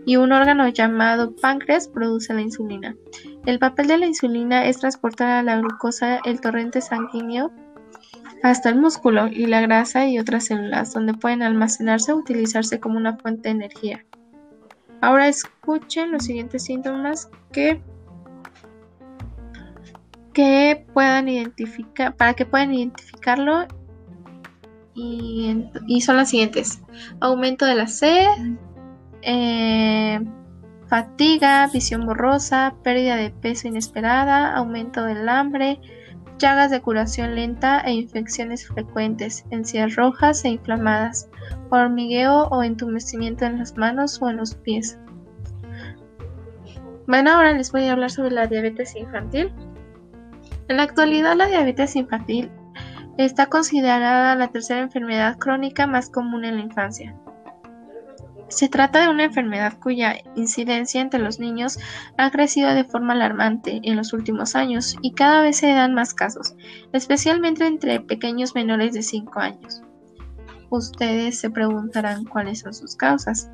y 0.06 0.16
un 0.16 0.32
órgano 0.32 0.68
llamado 0.68 1.34
páncreas 1.34 1.88
produce 1.88 2.32
la 2.32 2.40
insulina. 2.40 2.96
El 3.44 3.58
papel 3.58 3.88
de 3.88 3.98
la 3.98 4.06
insulina 4.06 4.64
es 4.64 4.78
transportar 4.78 5.28
a 5.28 5.42
la 5.42 5.58
glucosa 5.58 6.20
el 6.24 6.40
torrente 6.40 6.80
sanguíneo 6.80 7.50
hasta 8.44 8.68
el 8.68 8.76
músculo 8.76 9.26
y 9.26 9.46
la 9.46 9.60
grasa 9.60 10.06
y 10.06 10.20
otras 10.20 10.44
células, 10.44 10.92
donde 10.92 11.12
pueden 11.12 11.42
almacenarse 11.42 12.12
o 12.12 12.16
utilizarse 12.16 12.78
como 12.78 12.96
una 12.96 13.16
fuente 13.16 13.48
de 13.48 13.56
energía. 13.56 14.04
Ahora 15.00 15.26
escuchen 15.26 16.12
los 16.12 16.24
siguientes 16.24 16.62
síntomas 16.62 17.28
que, 17.50 17.82
que 20.32 20.86
puedan 20.94 21.28
identificar, 21.28 22.14
para 22.14 22.34
que 22.34 22.46
puedan 22.46 22.72
identificarlo 22.72 23.66
y, 24.94 25.68
y 25.88 26.00
son 26.00 26.16
las 26.16 26.30
siguientes. 26.30 26.80
Aumento 27.20 27.66
de 27.66 27.74
la 27.74 27.88
sed, 27.88 28.28
eh, 29.26 30.20
fatiga, 30.86 31.68
visión 31.72 32.06
borrosa, 32.06 32.74
pérdida 32.84 33.16
de 33.16 33.30
peso 33.30 33.66
inesperada, 33.66 34.54
aumento 34.54 35.04
del 35.04 35.28
hambre, 35.28 35.80
llagas 36.38 36.70
de 36.70 36.80
curación 36.80 37.34
lenta 37.34 37.80
e 37.80 37.92
infecciones 37.92 38.68
frecuentes, 38.68 39.44
encías 39.50 39.96
rojas 39.96 40.44
e 40.44 40.50
inflamadas, 40.50 41.28
hormigueo 41.70 42.44
o 42.50 42.62
entumecimiento 42.62 43.44
en 43.44 43.58
las 43.58 43.76
manos 43.76 44.22
o 44.22 44.30
en 44.30 44.36
los 44.36 44.54
pies. 44.54 44.96
Bueno, 47.08 47.32
ahora 47.32 47.52
les 47.52 47.72
voy 47.72 47.84
a 47.86 47.92
hablar 47.92 48.10
sobre 48.10 48.30
la 48.30 48.46
diabetes 48.46 48.94
infantil. 48.94 49.52
En 50.68 50.76
la 50.76 50.84
actualidad 50.84 51.34
la 51.34 51.46
diabetes 51.46 51.96
infantil 51.96 52.50
está 53.18 53.46
considerada 53.46 54.36
la 54.36 54.48
tercera 54.48 54.80
enfermedad 54.80 55.36
crónica 55.38 55.88
más 55.88 56.10
común 56.10 56.44
en 56.44 56.56
la 56.56 56.62
infancia. 56.62 57.16
Se 58.48 58.68
trata 58.68 59.02
de 59.02 59.08
una 59.08 59.24
enfermedad 59.24 59.78
cuya 59.80 60.16
incidencia 60.36 61.00
entre 61.00 61.20
los 61.20 61.40
niños 61.40 61.78
ha 62.16 62.30
crecido 62.30 62.72
de 62.72 62.84
forma 62.84 63.12
alarmante 63.12 63.80
en 63.82 63.96
los 63.96 64.12
últimos 64.12 64.54
años 64.54 64.96
y 65.02 65.12
cada 65.12 65.42
vez 65.42 65.56
se 65.56 65.72
dan 65.72 65.94
más 65.94 66.14
casos, 66.14 66.54
especialmente 66.92 67.66
entre 67.66 68.00
pequeños 68.00 68.54
menores 68.54 68.94
de 68.94 69.02
5 69.02 69.40
años. 69.40 69.82
Ustedes 70.70 71.38
se 71.38 71.50
preguntarán 71.50 72.24
cuáles 72.24 72.60
son 72.60 72.74
sus 72.74 72.96
causas. 72.96 73.50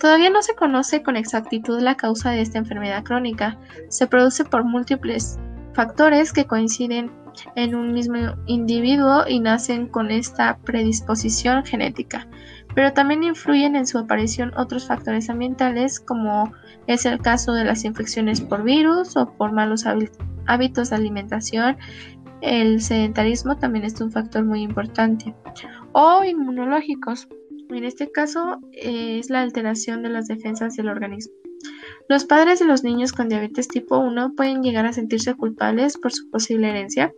Todavía 0.00 0.30
no 0.30 0.42
se 0.42 0.54
conoce 0.54 1.02
con 1.02 1.16
exactitud 1.16 1.80
la 1.80 1.96
causa 1.96 2.30
de 2.30 2.40
esta 2.40 2.58
enfermedad 2.58 3.04
crónica. 3.04 3.58
Se 3.88 4.06
produce 4.06 4.44
por 4.44 4.64
múltiples 4.64 5.38
factores 5.74 6.32
que 6.32 6.46
coinciden 6.46 7.12
en 7.54 7.74
un 7.74 7.92
mismo 7.92 8.34
individuo 8.46 9.24
y 9.28 9.40
nacen 9.40 9.86
con 9.86 10.10
esta 10.10 10.58
predisposición 10.64 11.64
genética. 11.64 12.26
Pero 12.76 12.92
también 12.92 13.24
influyen 13.24 13.74
en 13.74 13.86
su 13.86 13.96
aparición 13.96 14.52
otros 14.54 14.86
factores 14.86 15.30
ambientales 15.30 15.98
como 15.98 16.52
es 16.86 17.06
el 17.06 17.18
caso 17.20 17.54
de 17.54 17.64
las 17.64 17.86
infecciones 17.86 18.42
por 18.42 18.64
virus 18.64 19.16
o 19.16 19.32
por 19.32 19.50
malos 19.50 19.86
hábitos 20.46 20.90
de 20.90 20.96
alimentación. 20.96 21.78
El 22.42 22.82
sedentarismo 22.82 23.56
también 23.56 23.86
es 23.86 23.98
un 24.02 24.12
factor 24.12 24.44
muy 24.44 24.60
importante. 24.60 25.34
O 25.92 26.22
inmunológicos. 26.22 27.28
En 27.70 27.82
este 27.82 28.12
caso 28.12 28.60
es 28.72 29.30
la 29.30 29.40
alteración 29.40 30.02
de 30.02 30.10
las 30.10 30.28
defensas 30.28 30.76
del 30.76 30.90
organismo. 30.90 31.32
Los 32.10 32.26
padres 32.26 32.58
de 32.58 32.66
los 32.66 32.84
niños 32.84 33.12
con 33.12 33.30
diabetes 33.30 33.68
tipo 33.68 33.96
1 33.96 34.34
pueden 34.36 34.62
llegar 34.62 34.84
a 34.84 34.92
sentirse 34.92 35.32
culpables 35.34 35.96
por 35.96 36.12
su 36.12 36.28
posible 36.28 36.68
herencia 36.68 37.10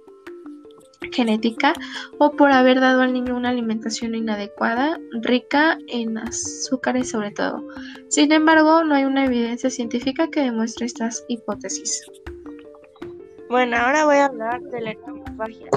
genética 1.12 1.72
o 2.18 2.32
por 2.32 2.52
haber 2.52 2.80
dado 2.80 3.02
al 3.02 3.12
niño 3.12 3.36
una 3.36 3.50
alimentación 3.50 4.14
inadecuada, 4.14 4.98
rica 5.22 5.78
en 5.88 6.18
azúcares 6.18 7.10
sobre 7.10 7.30
todo. 7.30 7.66
Sin 8.08 8.32
embargo, 8.32 8.84
no 8.84 8.94
hay 8.94 9.04
una 9.04 9.24
evidencia 9.24 9.70
científica 9.70 10.28
que 10.28 10.40
demuestre 10.40 10.86
estas 10.86 11.24
hipótesis. 11.28 12.04
Bueno, 13.48 13.78
ahora 13.78 14.04
voy 14.04 14.16
a 14.16 14.26
hablar 14.26 14.60
de 14.60 14.80
la 14.80 14.90
entomofagia. 14.90 15.68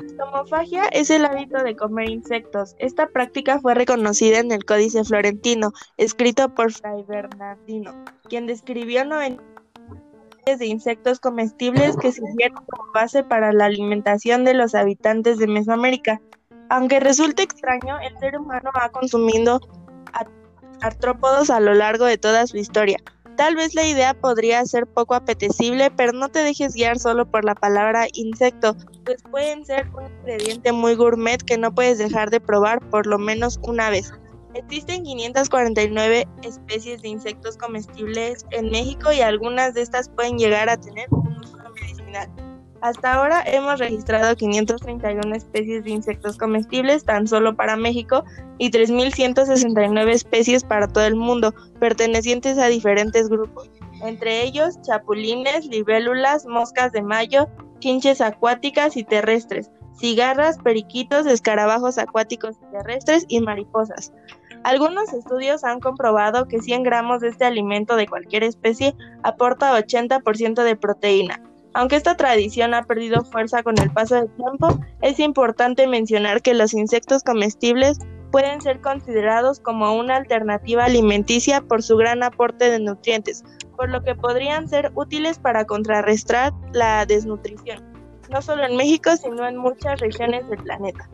Entomofagia 0.00 0.84
es 0.92 1.10
el 1.10 1.26
hábito 1.26 1.62
de 1.62 1.76
comer 1.76 2.08
insectos. 2.08 2.74
Esta 2.78 3.08
práctica 3.08 3.60
fue 3.60 3.74
reconocida 3.74 4.38
en 4.38 4.50
el 4.50 4.64
Códice 4.64 5.04
Florentino, 5.04 5.72
escrito 5.98 6.54
por 6.54 6.72
Fray 6.72 7.02
Bernardino, 7.06 8.04
quien 8.30 8.46
describió 8.46 9.04
90 9.04 9.57
de 10.56 10.66
insectos 10.66 11.20
comestibles 11.20 11.96
que 11.96 12.12
sirvieron 12.12 12.64
como 12.66 12.92
base 12.92 13.24
para 13.24 13.52
la 13.52 13.66
alimentación 13.66 14.44
de 14.44 14.54
los 14.54 14.74
habitantes 14.74 15.38
de 15.38 15.46
Mesoamérica. 15.46 16.20
Aunque 16.70 17.00
resulte 17.00 17.42
extraño, 17.42 17.98
el 18.00 18.16
ser 18.18 18.38
humano 18.38 18.70
ha 18.74 18.88
consumido 18.90 19.60
artrópodos 20.80 21.50
a 21.50 21.60
lo 21.60 21.74
largo 21.74 22.04
de 22.04 22.18
toda 22.18 22.46
su 22.46 22.56
historia. 22.56 22.98
Tal 23.36 23.54
vez 23.54 23.74
la 23.74 23.86
idea 23.86 24.14
podría 24.14 24.64
ser 24.64 24.86
poco 24.86 25.14
apetecible, 25.14 25.90
pero 25.92 26.12
no 26.12 26.28
te 26.28 26.40
dejes 26.40 26.74
guiar 26.74 26.98
solo 26.98 27.30
por 27.30 27.44
la 27.44 27.54
palabra 27.54 28.06
insecto, 28.12 28.76
pues 29.04 29.22
pueden 29.30 29.64
ser 29.64 29.88
un 29.90 30.06
ingrediente 30.20 30.72
muy 30.72 30.96
gourmet 30.96 31.40
que 31.40 31.56
no 31.56 31.72
puedes 31.72 31.98
dejar 31.98 32.30
de 32.30 32.40
probar 32.40 32.80
por 32.90 33.06
lo 33.06 33.18
menos 33.18 33.60
una 33.62 33.90
vez. 33.90 34.12
Existen 34.58 35.04
549 35.04 36.26
especies 36.42 37.00
de 37.00 37.08
insectos 37.08 37.56
comestibles 37.56 38.44
en 38.50 38.70
México 38.70 39.12
y 39.12 39.20
algunas 39.20 39.72
de 39.74 39.82
estas 39.82 40.08
pueden 40.08 40.36
llegar 40.36 40.68
a 40.68 40.76
tener 40.76 41.06
un 41.12 41.28
uso 41.38 41.56
medicinal. 41.80 42.28
Hasta 42.80 43.14
ahora 43.14 43.44
hemos 43.46 43.78
registrado 43.78 44.34
531 44.34 45.32
especies 45.36 45.84
de 45.84 45.90
insectos 45.90 46.36
comestibles 46.36 47.04
tan 47.04 47.28
solo 47.28 47.54
para 47.54 47.76
México 47.76 48.24
y 48.58 48.72
3.169 48.72 50.10
especies 50.10 50.64
para 50.64 50.88
todo 50.88 51.04
el 51.04 51.14
mundo, 51.14 51.54
pertenecientes 51.78 52.58
a 52.58 52.66
diferentes 52.66 53.28
grupos, 53.28 53.70
entre 54.02 54.42
ellos 54.42 54.80
chapulines, 54.82 55.66
libélulas, 55.66 56.46
moscas 56.46 56.90
de 56.90 57.02
mayo, 57.02 57.48
chinches 57.78 58.20
acuáticas 58.20 58.96
y 58.96 59.04
terrestres, 59.04 59.70
cigarras, 59.96 60.58
periquitos, 60.58 61.26
escarabajos 61.26 61.98
acuáticos 61.98 62.56
y 62.60 62.72
terrestres 62.72 63.24
y 63.28 63.40
mariposas. 63.40 64.12
Algunos 64.64 65.12
estudios 65.12 65.64
han 65.64 65.80
comprobado 65.80 66.48
que 66.48 66.60
100 66.60 66.82
gramos 66.82 67.20
de 67.20 67.28
este 67.28 67.44
alimento 67.44 67.96
de 67.96 68.06
cualquier 68.06 68.42
especie 68.42 68.94
aporta 69.22 69.78
80% 69.78 70.62
de 70.62 70.76
proteína, 70.76 71.40
aunque 71.74 71.96
esta 71.96 72.16
tradición 72.16 72.74
ha 72.74 72.82
perdido 72.82 73.24
fuerza 73.24 73.62
con 73.62 73.80
el 73.80 73.90
paso 73.90 74.16
del 74.16 74.28
tiempo, 74.34 74.80
es 75.00 75.20
importante 75.20 75.86
mencionar 75.86 76.42
que 76.42 76.54
los 76.54 76.74
insectos 76.74 77.22
comestibles 77.22 77.98
pueden 78.32 78.60
ser 78.60 78.80
considerados 78.80 79.60
como 79.60 79.94
una 79.94 80.16
alternativa 80.16 80.84
alimenticia 80.84 81.60
por 81.60 81.82
su 81.82 81.96
gran 81.96 82.22
aporte 82.22 82.70
de 82.70 82.80
nutrientes, 82.80 83.44
por 83.76 83.90
lo 83.90 84.02
que 84.02 84.14
podrían 84.14 84.68
ser 84.68 84.90
útiles 84.94 85.38
para 85.38 85.66
contrarrestar 85.66 86.52
la 86.72 87.06
desnutrición, 87.06 87.84
no 88.28 88.42
solo 88.42 88.64
en 88.64 88.76
México, 88.76 89.16
sino 89.16 89.46
en 89.46 89.56
muchas 89.56 90.00
regiones 90.00 90.48
del 90.48 90.62
planeta. 90.62 91.08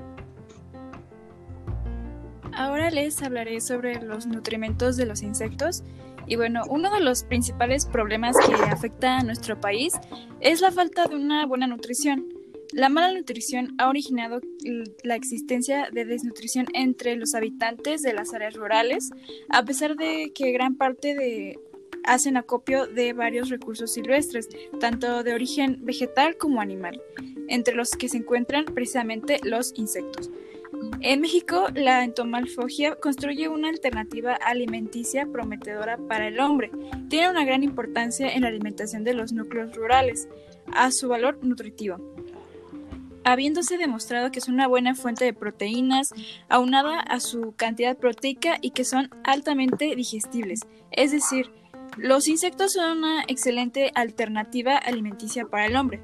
Ahora 2.57 2.91
les 2.91 3.21
hablaré 3.23 3.61
sobre 3.61 4.01
los 4.01 4.27
nutrimentos 4.27 4.97
de 4.97 5.07
los 5.07 5.23
insectos 5.23 5.83
y 6.27 6.37
bueno, 6.37 6.63
uno 6.69 6.93
de 6.93 7.01
los 7.01 7.25
principales 7.25 7.87
problemas 7.87 8.37
que 8.37 8.55
afecta 8.55 9.19
a 9.19 9.23
nuestro 9.23 9.61
país 9.61 9.95
es 10.41 10.61
la 10.61 10.71
falta 10.71 11.07
de 11.07 11.17
una 11.17 11.47
buena 11.47 11.67
nutrición. 11.67 12.29
La 12.73 12.89
mala 12.89 13.13
nutrición 13.13 13.75
ha 13.79 13.89
originado 13.89 14.41
la 15.03 15.17
existencia 15.17 15.89
de 15.93 16.05
desnutrición 16.05 16.67
entre 16.75 17.17
los 17.17 17.35
habitantes 17.35 18.03
de 18.03 18.15
las 18.15 18.33
áreas 18.35 18.55
rurales, 18.55 19.11
a 19.51 19.65
pesar 19.65 19.97
de 19.97 20.33
que 20.35 20.53
gran 20.53 20.77
parte 20.77 21.15
de 21.15 21.59
hacen 22.05 22.37
acopio 22.37 22.87
de 22.87 23.13
varios 23.13 23.49
recursos 23.49 23.93
silvestres, 23.93 24.49
tanto 24.81 25.23
de 25.23 25.35
origen 25.35 25.79
vegetal 25.85 26.37
como 26.37 26.61
animal, 26.61 27.01
entre 27.49 27.75
los 27.75 27.91
que 27.93 28.09
se 28.09 28.19
encuentran 28.19 28.65
precisamente 28.67 29.41
los 29.43 29.73
insectos. 29.77 30.31
En 31.01 31.21
México, 31.21 31.67
la 31.75 32.03
entomalfogia 32.03 32.97
construye 32.97 33.49
una 33.49 33.69
alternativa 33.69 34.35
alimenticia 34.35 35.27
prometedora 35.27 35.99
para 35.99 36.29
el 36.29 36.41
hombre. 36.41 36.71
Tiene 37.09 37.31
una 37.31 37.45
gran 37.45 37.63
importancia 37.63 38.33
en 38.33 38.43
la 38.43 38.49
alimentación 38.49 39.05
de 39.05 39.15
los 39.15 39.33
núcleos 39.33 39.75
rurales, 39.77 40.29
a 40.73 40.91
su 40.91 41.09
valor 41.09 41.39
nutritivo. 41.43 41.99
Habiéndose 43.23 43.79
demostrado 43.79 44.31
que 44.31 44.39
es 44.39 44.49
una 44.49 44.67
buena 44.67 44.95
fuente 44.95 45.25
de 45.25 45.33
proteínas, 45.33 46.13
aunada 46.49 47.01
a 47.01 47.21
su 47.21 47.55
cantidad 47.57 47.97
proteica 47.97 48.59
y 48.61 48.71
que 48.71 48.85
son 48.85 49.11
altamente 49.25 49.95
digestibles. 49.97 50.61
Es 50.91 51.13
decir, 51.13 51.51
los 51.97 52.29
insectos 52.29 52.73
son 52.73 52.99
una 52.99 53.23
excelente 53.29 53.93
alternativa 53.95 54.77
alimenticia 54.77 55.47
para 55.47 55.67
el 55.67 55.77
hombre. 55.77 56.03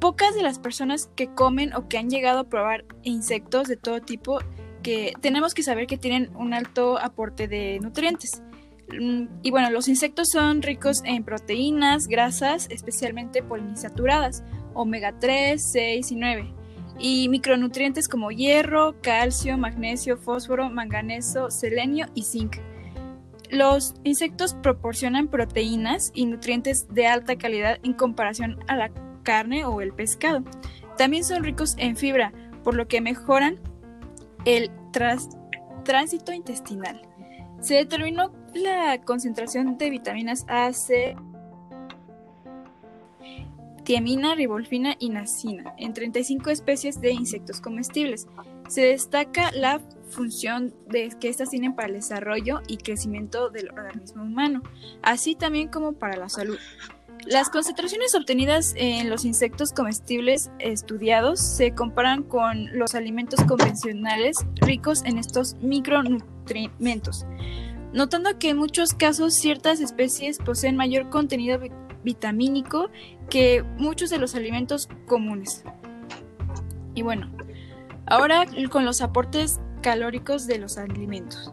Pocas 0.00 0.34
de 0.34 0.42
las 0.42 0.58
personas 0.58 1.10
que 1.16 1.28
comen 1.28 1.74
o 1.74 1.88
que 1.88 1.98
han 1.98 2.10
llegado 2.10 2.40
a 2.40 2.44
probar 2.44 2.84
insectos 3.02 3.68
de 3.68 3.76
todo 3.76 4.00
tipo, 4.00 4.38
que 4.82 5.12
tenemos 5.20 5.54
que 5.54 5.62
saber 5.62 5.86
que 5.86 5.96
tienen 5.96 6.30
un 6.36 6.54
alto 6.54 6.98
aporte 6.98 7.48
de 7.48 7.80
nutrientes. 7.80 8.42
Mm, 8.88 9.24
y 9.42 9.50
bueno, 9.50 9.70
los 9.70 9.88
insectos 9.88 10.28
son 10.30 10.62
ricos 10.62 11.02
en 11.04 11.24
proteínas, 11.24 12.06
grasas, 12.06 12.68
especialmente 12.70 13.42
poliinsaturadas, 13.42 14.44
omega 14.74 15.18
3, 15.18 15.60
6 15.72 16.12
y 16.12 16.16
9, 16.16 16.54
y 16.98 17.28
micronutrientes 17.28 18.06
como 18.06 18.30
hierro, 18.30 18.94
calcio, 19.00 19.58
magnesio, 19.58 20.18
fósforo, 20.18 20.70
manganeso, 20.70 21.50
selenio 21.50 22.06
y 22.14 22.22
zinc. 22.22 22.58
Los 23.50 23.94
insectos 24.04 24.54
proporcionan 24.54 25.28
proteínas 25.28 26.10
y 26.14 26.26
nutrientes 26.26 26.86
de 26.92 27.06
alta 27.06 27.36
calidad 27.36 27.78
en 27.82 27.92
comparación 27.92 28.58
a 28.66 28.76
la 28.76 28.90
carne 29.26 29.66
o 29.66 29.82
el 29.82 29.92
pescado. 29.92 30.42
También 30.96 31.24
son 31.24 31.44
ricos 31.44 31.74
en 31.76 31.96
fibra, 31.96 32.32
por 32.64 32.74
lo 32.74 32.88
que 32.88 33.02
mejoran 33.02 33.58
el 34.46 34.70
tránsito 35.84 36.32
intestinal. 36.32 37.02
Se 37.60 37.74
determinó 37.74 38.32
la 38.54 38.98
concentración 39.04 39.76
de 39.76 39.90
vitaminas 39.90 40.46
A, 40.48 40.72
C, 40.72 41.16
tiamina, 43.84 44.34
ribolfina 44.34 44.96
y 44.98 45.10
nacina 45.10 45.74
en 45.78 45.92
35 45.92 46.50
especies 46.50 47.00
de 47.00 47.12
insectos 47.12 47.60
comestibles. 47.60 48.26
Se 48.68 48.82
destaca 48.82 49.52
la 49.52 49.80
función 50.10 50.74
de 50.88 51.08
que 51.20 51.28
éstas 51.28 51.50
tienen 51.50 51.74
para 51.74 51.88
el 51.88 51.94
desarrollo 51.94 52.62
y 52.66 52.78
crecimiento 52.78 53.50
del 53.50 53.70
organismo 53.70 54.22
humano, 54.22 54.62
así 55.02 55.34
también 55.34 55.68
como 55.68 55.92
para 55.92 56.16
la 56.16 56.28
salud. 56.28 56.58
Las 57.26 57.50
concentraciones 57.50 58.14
obtenidas 58.14 58.72
en 58.76 59.10
los 59.10 59.24
insectos 59.24 59.72
comestibles 59.72 60.52
estudiados 60.60 61.40
se 61.40 61.74
comparan 61.74 62.22
con 62.22 62.78
los 62.78 62.94
alimentos 62.94 63.42
convencionales 63.46 64.36
ricos 64.60 65.02
en 65.04 65.18
estos 65.18 65.56
micronutrientes, 65.56 67.26
notando 67.92 68.38
que 68.38 68.50
en 68.50 68.58
muchos 68.58 68.94
casos 68.94 69.34
ciertas 69.34 69.80
especies 69.80 70.38
poseen 70.38 70.76
mayor 70.76 71.10
contenido 71.10 71.58
vitamínico 72.04 72.90
que 73.28 73.64
muchos 73.76 74.08
de 74.10 74.18
los 74.18 74.36
alimentos 74.36 74.88
comunes. 75.08 75.64
Y 76.94 77.02
bueno, 77.02 77.28
ahora 78.06 78.46
con 78.70 78.84
los 78.84 79.02
aportes 79.02 79.58
calóricos 79.82 80.46
de 80.46 80.58
los 80.58 80.78
alimentos. 80.78 81.52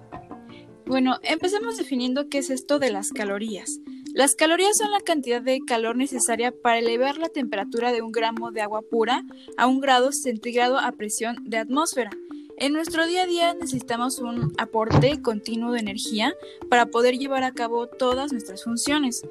Bueno, 0.86 1.18
empecemos 1.24 1.77
definiendo 1.77 2.30
qué 2.30 2.38
es 2.38 2.51
esto 2.51 2.77
de 2.77 2.92
las 2.92 3.12
calorías. 3.12 3.80
Las 4.13 4.36
calorías 4.36 4.77
son 4.77 4.91
la 4.91 5.00
cantidad 5.00 5.41
de 5.41 5.60
calor 5.65 5.96
necesaria 5.96 6.51
para 6.51 6.77
elevar 6.77 7.17
la 7.17 7.29
temperatura 7.29 7.91
de 7.91 8.03
un 8.03 8.12
gramo 8.12 8.51
de 8.51 8.62
agua 8.62 8.84
pura 8.84 9.24
a 9.58 9.65
un 9.65 9.82
grado 9.82 10.12
centígrado 10.12 10.77
a 10.77 10.91
presión 10.91 11.38
de 11.46 11.58
atmósfera. 11.58 12.12
En 12.58 12.74
nuestro 12.74 13.08
día 13.08 13.24
a 13.24 13.25
día 13.25 13.55
necesitamos 13.55 14.20
un 14.20 14.53
aporte 14.60 15.20
continuo 15.24 15.72
de 15.72 15.79
energía 15.79 16.36
para 16.70 16.86
poder 16.86 17.17
llevar 17.17 17.43
a 17.43 17.53
cabo 17.53 17.88
todas 17.88 18.32
nuestras 18.32 18.63
funciones, 18.63 19.24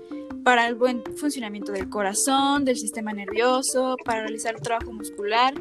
para 0.43 0.67
el 0.67 0.75
buen 0.75 1.05
funcionamiento 1.17 1.71
del 1.71 1.89
corazón, 1.89 2.65
del 2.65 2.77
sistema 2.77 3.13
nervioso, 3.13 3.97
para 4.05 4.23
realizar 4.23 4.61
trabajo 4.61 4.93
muscular, 4.93 5.55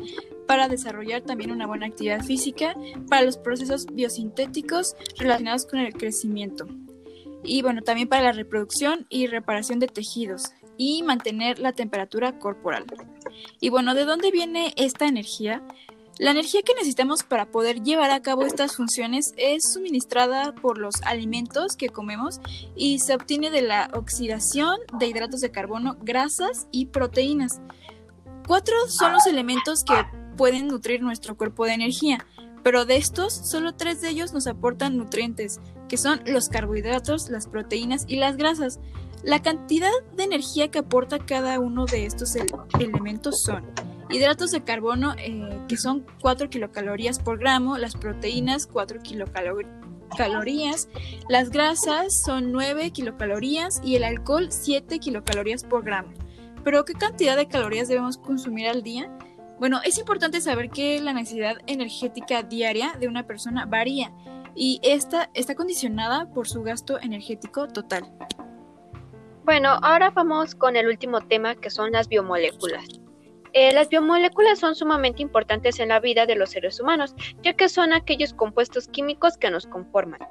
para 0.47 0.67
desarrollar 0.67 1.21
también 1.21 1.51
una 1.51 1.67
buena 1.67 1.85
actividad 1.85 2.25
física 2.25 2.73
para 3.07 3.21
los 3.21 3.37
procesos 3.37 3.85
biosintéticos 3.85 4.95
relacionados 5.19 5.67
con 5.67 5.77
el 5.77 5.93
crecimiento. 5.93 6.65
Y 7.43 7.61
bueno, 7.61 7.81
también 7.81 8.07
para 8.07 8.23
la 8.23 8.31
reproducción 8.31 9.05
y 9.09 9.27
reparación 9.27 9.79
de 9.79 9.87
tejidos 9.87 10.51
y 10.77 11.03
mantener 11.03 11.59
la 11.59 11.73
temperatura 11.73 12.39
corporal. 12.39 12.85
Y 13.59 13.69
bueno, 13.69 13.93
¿de 13.93 14.05
dónde 14.05 14.31
viene 14.31 14.73
esta 14.77 15.07
energía? 15.07 15.63
La 16.17 16.31
energía 16.31 16.61
que 16.61 16.75
necesitamos 16.75 17.23
para 17.23 17.49
poder 17.49 17.81
llevar 17.81 18.11
a 18.11 18.21
cabo 18.21 18.45
estas 18.45 18.75
funciones 18.75 19.33
es 19.37 19.73
suministrada 19.73 20.53
por 20.53 20.77
los 20.77 21.01
alimentos 21.03 21.75
que 21.75 21.89
comemos 21.89 22.39
y 22.75 22.99
se 22.99 23.15
obtiene 23.15 23.49
de 23.49 23.61
la 23.61 23.89
oxidación 23.93 24.77
de 24.99 25.07
hidratos 25.07 25.41
de 25.41 25.51
carbono, 25.51 25.97
grasas 26.01 26.67
y 26.71 26.87
proteínas. 26.87 27.61
Cuatro 28.47 28.75
son 28.87 29.13
los 29.13 29.25
elementos 29.25 29.83
que 29.83 29.93
pueden 30.37 30.67
nutrir 30.67 31.01
nuestro 31.01 31.37
cuerpo 31.37 31.65
de 31.65 31.73
energía, 31.73 32.25
pero 32.63 32.85
de 32.85 32.97
estos 32.97 33.33
solo 33.33 33.73
tres 33.73 34.01
de 34.01 34.09
ellos 34.09 34.33
nos 34.33 34.47
aportan 34.47 34.97
nutrientes, 34.97 35.59
que 35.91 35.97
son 35.97 36.21
los 36.25 36.47
carbohidratos, 36.47 37.29
las 37.29 37.47
proteínas 37.47 38.05
y 38.07 38.15
las 38.15 38.37
grasas. 38.37 38.79
La 39.23 39.41
cantidad 39.41 39.91
de 40.15 40.23
energía 40.23 40.71
que 40.71 40.79
aporta 40.79 41.19
cada 41.19 41.59
uno 41.59 41.85
de 41.85 42.05
estos 42.05 42.37
elementos 42.79 43.43
son 43.43 43.65
hidratos 44.09 44.51
de 44.51 44.63
carbono, 44.63 45.13
eh, 45.17 45.49
que 45.67 45.75
son 45.75 46.05
4 46.21 46.49
kilocalorías 46.49 47.19
por 47.19 47.39
gramo, 47.39 47.77
las 47.77 47.97
proteínas 47.97 48.67
4 48.67 49.01
kilocalorías, 49.01 50.87
las 51.27 51.49
grasas 51.49 52.21
son 52.23 52.53
9 52.53 52.91
kilocalorías 52.91 53.81
y 53.83 53.97
el 53.97 54.05
alcohol 54.05 54.47
7 54.49 54.97
kilocalorías 54.97 55.65
por 55.65 55.83
gramo. 55.83 56.13
Pero 56.63 56.85
¿qué 56.85 56.93
cantidad 56.93 57.35
de 57.35 57.49
calorías 57.49 57.89
debemos 57.89 58.17
consumir 58.17 58.69
al 58.69 58.81
día? 58.81 59.11
Bueno, 59.59 59.81
es 59.83 59.97
importante 59.97 60.39
saber 60.39 60.69
que 60.69 61.01
la 61.01 61.11
necesidad 61.11 61.57
energética 61.67 62.43
diaria 62.43 62.93
de 62.97 63.09
una 63.09 63.27
persona 63.27 63.65
varía 63.65 64.13
y 64.55 64.79
esta 64.83 65.29
está 65.33 65.55
condicionada 65.55 66.29
por 66.33 66.47
su 66.47 66.63
gasto 66.63 66.99
energético 66.99 67.67
total. 67.67 68.11
Bueno, 69.43 69.79
ahora 69.81 70.11
vamos 70.11 70.55
con 70.55 70.75
el 70.75 70.87
último 70.87 71.21
tema 71.21 71.55
que 71.55 71.69
son 71.69 71.91
las 71.91 72.07
biomoléculas. 72.07 72.85
Eh, 73.53 73.73
las 73.73 73.89
biomoléculas 73.89 74.59
son 74.59 74.75
sumamente 74.75 75.21
importantes 75.21 75.79
en 75.79 75.89
la 75.89 75.99
vida 75.99 76.25
de 76.25 76.35
los 76.35 76.51
seres 76.51 76.79
humanos, 76.79 77.15
ya 77.41 77.53
que 77.53 77.67
son 77.67 77.91
aquellos 77.91 78.33
compuestos 78.33 78.87
químicos 78.87 79.37
que 79.37 79.49
nos 79.49 79.67
conforman. 79.67 80.21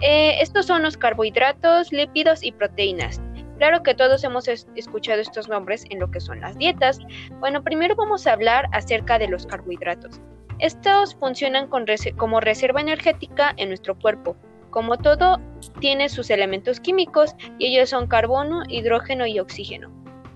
Eh, 0.00 0.36
estos 0.40 0.66
son 0.66 0.82
los 0.82 0.96
carbohidratos, 0.96 1.92
lípidos 1.92 2.42
y 2.42 2.52
proteínas. 2.52 3.20
Claro 3.58 3.82
que 3.82 3.94
todos 3.94 4.22
hemos 4.24 4.48
escuchado 4.48 5.20
estos 5.20 5.48
nombres 5.48 5.84
en 5.90 5.98
lo 5.98 6.10
que 6.10 6.20
son 6.20 6.40
las 6.40 6.56
dietas. 6.58 6.98
Bueno, 7.40 7.62
primero 7.64 7.94
vamos 7.96 8.26
a 8.26 8.32
hablar 8.32 8.66
acerca 8.72 9.18
de 9.18 9.28
los 9.28 9.46
carbohidratos. 9.46 10.20
Estos 10.58 11.14
funcionan 11.14 11.68
como 12.16 12.40
reserva 12.40 12.80
energética 12.80 13.52
en 13.56 13.68
nuestro 13.68 13.98
cuerpo. 13.98 14.36
Como 14.70 14.96
todo, 14.96 15.38
tiene 15.80 16.08
sus 16.08 16.30
elementos 16.30 16.80
químicos 16.80 17.34
y 17.58 17.66
ellos 17.66 17.90
son 17.90 18.06
carbono, 18.06 18.62
hidrógeno 18.68 19.26
y 19.26 19.38
oxígeno. 19.38 19.90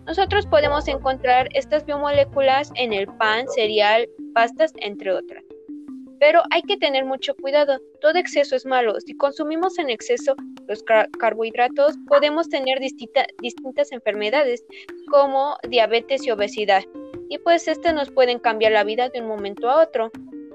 Nosotros 0.07 0.47
podemos 0.47 0.89
encontrar 0.89 1.49
estas 1.55 1.87
biomoléculas 1.87 2.73
en 2.75 2.93
el 2.93 3.07
pan, 3.07 3.47
cereal, 3.49 4.09
pastas, 4.35 4.73
entre 4.79 5.13
otras. 5.13 5.43
Pero 6.21 6.43
hay 6.51 6.61
que 6.63 6.77
tener 6.77 7.07
mucho 7.07 7.35
cuidado, 7.35 7.81
todo 8.03 8.19
exceso 8.19 8.55
es 8.55 8.67
malo. 8.67 9.01
Si 9.01 9.17
consumimos 9.17 9.79
en 9.79 9.89
exceso 9.89 10.37
los 10.69 10.85
carbohidratos, 11.19 11.97
podemos 12.07 12.51
tener 12.51 12.79
distintas 12.79 13.91
enfermedades 13.91 14.63
como 15.11 15.57
diabetes 15.69 16.27
y 16.27 16.31
obesidad. 16.31 16.85
Y 17.31 17.39
pues 17.39 17.67
estas 17.69 17.95
nos 17.95 18.11
pueden 18.11 18.39
cambiar 18.39 18.73
la 18.73 18.85
vida 18.85 19.09
de 19.09 19.23
un 19.23 19.29
momento 19.29 19.71
a 19.71 19.83
otro. 19.83 20.11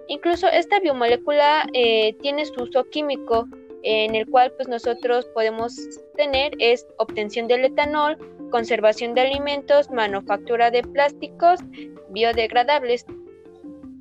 Incluso 0.07 0.47
esta 0.47 0.79
biomolécula 0.79 1.67
eh, 1.73 2.13
tiene 2.21 2.45
su 2.45 2.61
uso 2.61 2.83
químico 2.91 3.47
en 3.81 4.13
el 4.13 4.27
cual 4.27 4.51
pues 4.55 4.67
nosotros 4.67 5.25
podemos 5.33 5.75
tener 6.15 6.53
es 6.59 6.85
obtención 6.97 7.47
del 7.47 7.65
etanol, 7.65 8.17
conservación 8.51 9.15
de 9.15 9.21
alimentos, 9.21 9.89
manufactura 9.89 10.69
de 10.69 10.83
plásticos 10.83 11.59
biodegradables. 12.09 13.05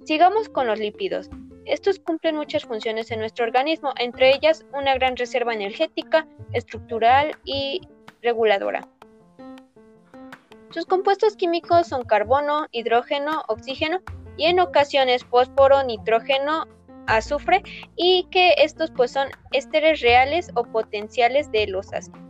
Sigamos 0.04 0.50
con 0.50 0.66
los 0.66 0.78
lípidos. 0.78 1.30
Estos 1.66 1.98
cumplen 1.98 2.36
muchas 2.36 2.64
funciones 2.64 3.10
en 3.10 3.20
nuestro 3.20 3.44
organismo, 3.44 3.92
entre 3.98 4.34
ellas 4.34 4.64
una 4.72 4.94
gran 4.94 5.16
reserva 5.16 5.54
energética, 5.54 6.26
estructural 6.52 7.36
y 7.44 7.80
reguladora. 8.22 8.86
Sus 10.70 10.86
compuestos 10.86 11.36
químicos 11.36 11.86
son 11.86 12.04
carbono, 12.04 12.66
hidrógeno, 12.72 13.44
oxígeno 13.48 14.00
y 14.36 14.46
en 14.46 14.60
ocasiones 14.60 15.24
fósforo, 15.24 15.84
nitrógeno, 15.84 16.66
azufre 17.06 17.62
y 17.96 18.26
que 18.30 18.54
estos 18.58 18.90
pues 18.90 19.12
son 19.12 19.28
ésteres 19.52 20.00
reales 20.00 20.50
o 20.54 20.64
potenciales 20.64 21.50
de 21.52 21.66
los 21.68 21.92
ácidos. 21.92 22.20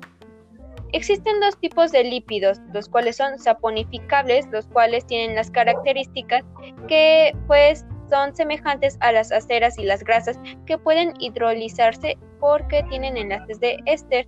Existen 0.92 1.40
dos 1.40 1.58
tipos 1.58 1.90
de 1.90 2.04
lípidos, 2.04 2.60
los 2.72 2.88
cuales 2.88 3.16
son 3.16 3.38
saponificables, 3.38 4.46
los 4.52 4.66
cuales 4.68 5.04
tienen 5.06 5.34
las 5.34 5.50
características 5.50 6.44
que 6.86 7.36
pues 7.48 7.84
son 8.14 8.34
semejantes 8.36 8.96
a 9.00 9.10
las 9.10 9.32
aceras 9.32 9.76
y 9.76 9.82
las 9.82 10.04
grasas 10.04 10.38
que 10.66 10.78
pueden 10.78 11.14
hidrolizarse 11.18 12.16
porque 12.38 12.84
tienen 12.88 13.16
enlaces 13.16 13.58
de 13.58 13.76
éster. 13.86 14.24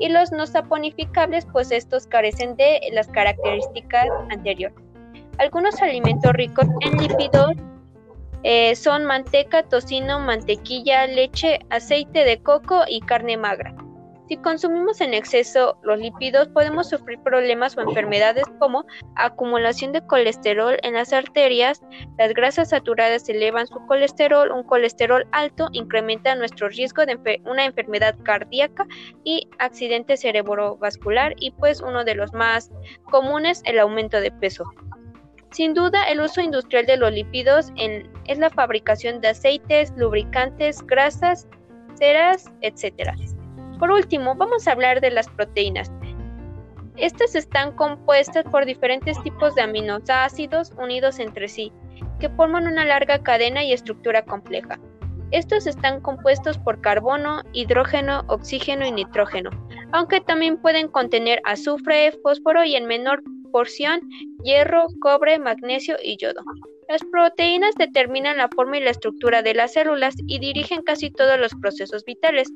Y 0.00 0.08
los 0.08 0.32
no 0.32 0.44
saponificables, 0.44 1.46
pues 1.52 1.70
estos 1.70 2.08
carecen 2.08 2.56
de 2.56 2.80
las 2.92 3.06
características 3.06 4.08
anteriores. 4.30 4.76
Algunos 5.38 5.80
alimentos 5.80 6.32
ricos 6.32 6.66
en 6.80 6.98
lípidos 6.98 7.52
eh, 8.42 8.74
son 8.74 9.04
manteca, 9.04 9.62
tocino, 9.62 10.18
mantequilla, 10.18 11.06
leche, 11.06 11.60
aceite 11.70 12.24
de 12.24 12.42
coco 12.42 12.82
y 12.88 13.00
carne 13.02 13.36
magra. 13.36 13.72
Si 14.28 14.36
consumimos 14.36 15.00
en 15.00 15.14
exceso 15.14 15.78
los 15.82 15.98
lípidos, 15.98 16.48
podemos 16.48 16.90
sufrir 16.90 17.18
problemas 17.20 17.76
o 17.78 17.80
enfermedades 17.80 18.44
como 18.58 18.84
acumulación 19.16 19.92
de 19.92 20.06
colesterol 20.06 20.76
en 20.82 20.94
las 20.94 21.14
arterias, 21.14 21.80
las 22.18 22.34
grasas 22.34 22.68
saturadas 22.68 23.26
elevan 23.30 23.66
su 23.66 23.78
colesterol, 23.86 24.52
un 24.52 24.64
colesterol 24.64 25.26
alto 25.32 25.68
incrementa 25.72 26.34
nuestro 26.34 26.68
riesgo 26.68 27.06
de 27.06 27.40
una 27.46 27.64
enfermedad 27.64 28.16
cardíaca 28.22 28.86
y 29.24 29.48
accidente 29.58 30.18
cerebrovascular 30.18 31.34
y 31.38 31.52
pues 31.52 31.80
uno 31.80 32.04
de 32.04 32.14
los 32.14 32.34
más 32.34 32.70
comunes, 33.10 33.62
el 33.64 33.78
aumento 33.78 34.20
de 34.20 34.30
peso. 34.30 34.64
Sin 35.52 35.72
duda, 35.72 36.04
el 36.04 36.20
uso 36.20 36.42
industrial 36.42 36.84
de 36.84 36.98
los 36.98 37.10
lípidos 37.10 37.72
es 38.26 38.38
la 38.38 38.50
fabricación 38.50 39.22
de 39.22 39.28
aceites, 39.28 39.90
lubricantes, 39.96 40.86
grasas, 40.86 41.48
ceras, 41.96 42.44
etc. 42.60 43.12
Por 43.78 43.90
último, 43.90 44.34
vamos 44.34 44.66
a 44.66 44.72
hablar 44.72 45.00
de 45.00 45.10
las 45.10 45.28
proteínas. 45.28 45.90
Estas 46.96 47.36
están 47.36 47.76
compuestas 47.76 48.44
por 48.50 48.66
diferentes 48.66 49.22
tipos 49.22 49.54
de 49.54 49.62
aminoácidos 49.62 50.72
unidos 50.78 51.20
entre 51.20 51.46
sí, 51.46 51.72
que 52.18 52.28
forman 52.28 52.66
una 52.66 52.84
larga 52.84 53.22
cadena 53.22 53.62
y 53.62 53.72
estructura 53.72 54.24
compleja. 54.24 54.80
Estos 55.30 55.66
están 55.66 56.00
compuestos 56.00 56.58
por 56.58 56.80
carbono, 56.80 57.42
hidrógeno, 57.52 58.24
oxígeno 58.28 58.86
y 58.86 58.92
nitrógeno, 58.92 59.50
aunque 59.92 60.20
también 60.20 60.56
pueden 60.56 60.88
contener 60.88 61.40
azufre, 61.44 62.12
fósforo 62.22 62.64
y 62.64 62.74
en 62.74 62.86
menor 62.86 63.22
porción 63.52 64.00
hierro, 64.42 64.86
cobre, 65.00 65.38
magnesio 65.38 65.96
y 66.02 66.16
yodo. 66.16 66.42
Las 66.88 67.04
proteínas 67.04 67.74
determinan 67.76 68.38
la 68.38 68.48
forma 68.48 68.78
y 68.78 68.80
la 68.80 68.90
estructura 68.90 69.42
de 69.42 69.52
las 69.54 69.74
células 69.74 70.14
y 70.26 70.38
dirigen 70.38 70.82
casi 70.82 71.10
todos 71.10 71.38
los 71.38 71.52
procesos 71.60 72.04
vitales. 72.04 72.50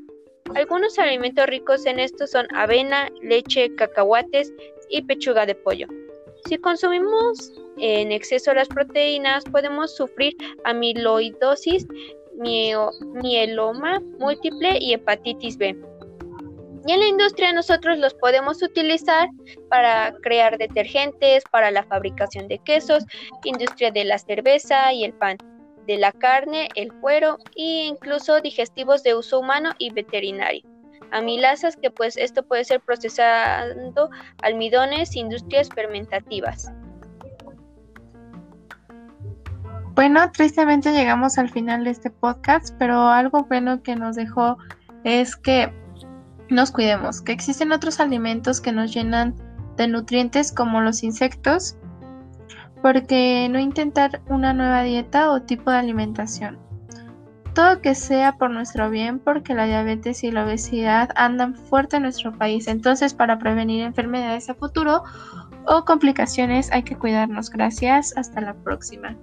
Algunos 0.54 0.98
alimentos 0.98 1.46
ricos 1.46 1.86
en 1.86 1.98
esto 1.98 2.26
son 2.26 2.46
avena, 2.54 3.08
leche, 3.22 3.74
cacahuates 3.76 4.52
y 4.90 5.02
pechuga 5.02 5.46
de 5.46 5.54
pollo. 5.54 5.86
Si 6.46 6.58
consumimos 6.58 7.52
en 7.78 8.12
exceso 8.12 8.52
las 8.52 8.68
proteínas, 8.68 9.44
podemos 9.44 9.96
sufrir 9.96 10.34
amiloidosis, 10.64 11.86
mieloma 12.34 14.00
múltiple 14.18 14.78
y 14.78 14.94
hepatitis 14.94 15.56
B. 15.56 15.76
Y 16.86 16.92
en 16.92 17.00
la 17.00 17.06
industria 17.06 17.52
nosotros 17.52 17.98
los 17.98 18.12
podemos 18.14 18.60
utilizar 18.60 19.28
para 19.68 20.12
crear 20.22 20.58
detergentes, 20.58 21.44
para 21.52 21.70
la 21.70 21.84
fabricación 21.84 22.48
de 22.48 22.58
quesos, 22.58 23.04
industria 23.44 23.92
de 23.92 24.04
la 24.04 24.18
cerveza 24.18 24.92
y 24.92 25.04
el 25.04 25.12
pan 25.14 25.38
de 25.86 25.98
la 25.98 26.12
carne, 26.12 26.68
el 26.74 26.92
cuero 26.92 27.38
e 27.56 27.86
incluso 27.86 28.40
digestivos 28.40 29.02
de 29.02 29.14
uso 29.14 29.40
humano 29.40 29.70
y 29.78 29.90
veterinario. 29.92 30.62
Amilasas 31.10 31.76
que 31.76 31.90
pues 31.90 32.16
esto 32.16 32.42
puede 32.42 32.64
ser 32.64 32.80
procesando 32.80 34.10
almidones, 34.42 35.14
industrias 35.14 35.68
fermentativas. 35.68 36.72
Bueno, 39.94 40.32
tristemente 40.32 40.90
llegamos 40.92 41.36
al 41.36 41.50
final 41.50 41.84
de 41.84 41.90
este 41.90 42.10
podcast, 42.10 42.74
pero 42.78 43.08
algo 43.08 43.44
bueno 43.44 43.82
que 43.82 43.94
nos 43.94 44.16
dejó 44.16 44.56
es 45.04 45.36
que 45.36 45.70
nos 46.48 46.70
cuidemos, 46.70 47.20
que 47.20 47.32
existen 47.32 47.72
otros 47.72 48.00
alimentos 48.00 48.60
que 48.60 48.72
nos 48.72 48.94
llenan 48.94 49.34
de 49.76 49.88
nutrientes 49.88 50.50
como 50.50 50.80
los 50.80 51.02
insectos, 51.02 51.76
¿Por 52.82 53.06
qué 53.06 53.48
no 53.48 53.60
intentar 53.60 54.20
una 54.28 54.52
nueva 54.52 54.82
dieta 54.82 55.30
o 55.30 55.42
tipo 55.42 55.70
de 55.70 55.78
alimentación? 55.78 56.58
Todo 57.54 57.80
que 57.80 57.94
sea 57.94 58.38
por 58.38 58.50
nuestro 58.50 58.90
bien, 58.90 59.20
porque 59.20 59.54
la 59.54 59.66
diabetes 59.66 60.24
y 60.24 60.32
la 60.32 60.44
obesidad 60.44 61.10
andan 61.14 61.54
fuerte 61.54 61.96
en 61.96 62.02
nuestro 62.02 62.32
país. 62.32 62.66
Entonces, 62.66 63.14
para 63.14 63.38
prevenir 63.38 63.82
enfermedades 63.82 64.50
a 64.50 64.54
futuro 64.54 65.02
o 65.66 65.84
complicaciones, 65.84 66.72
hay 66.72 66.82
que 66.82 66.96
cuidarnos. 66.96 67.50
Gracias. 67.50 68.16
Hasta 68.16 68.40
la 68.40 68.54
próxima. 68.54 69.16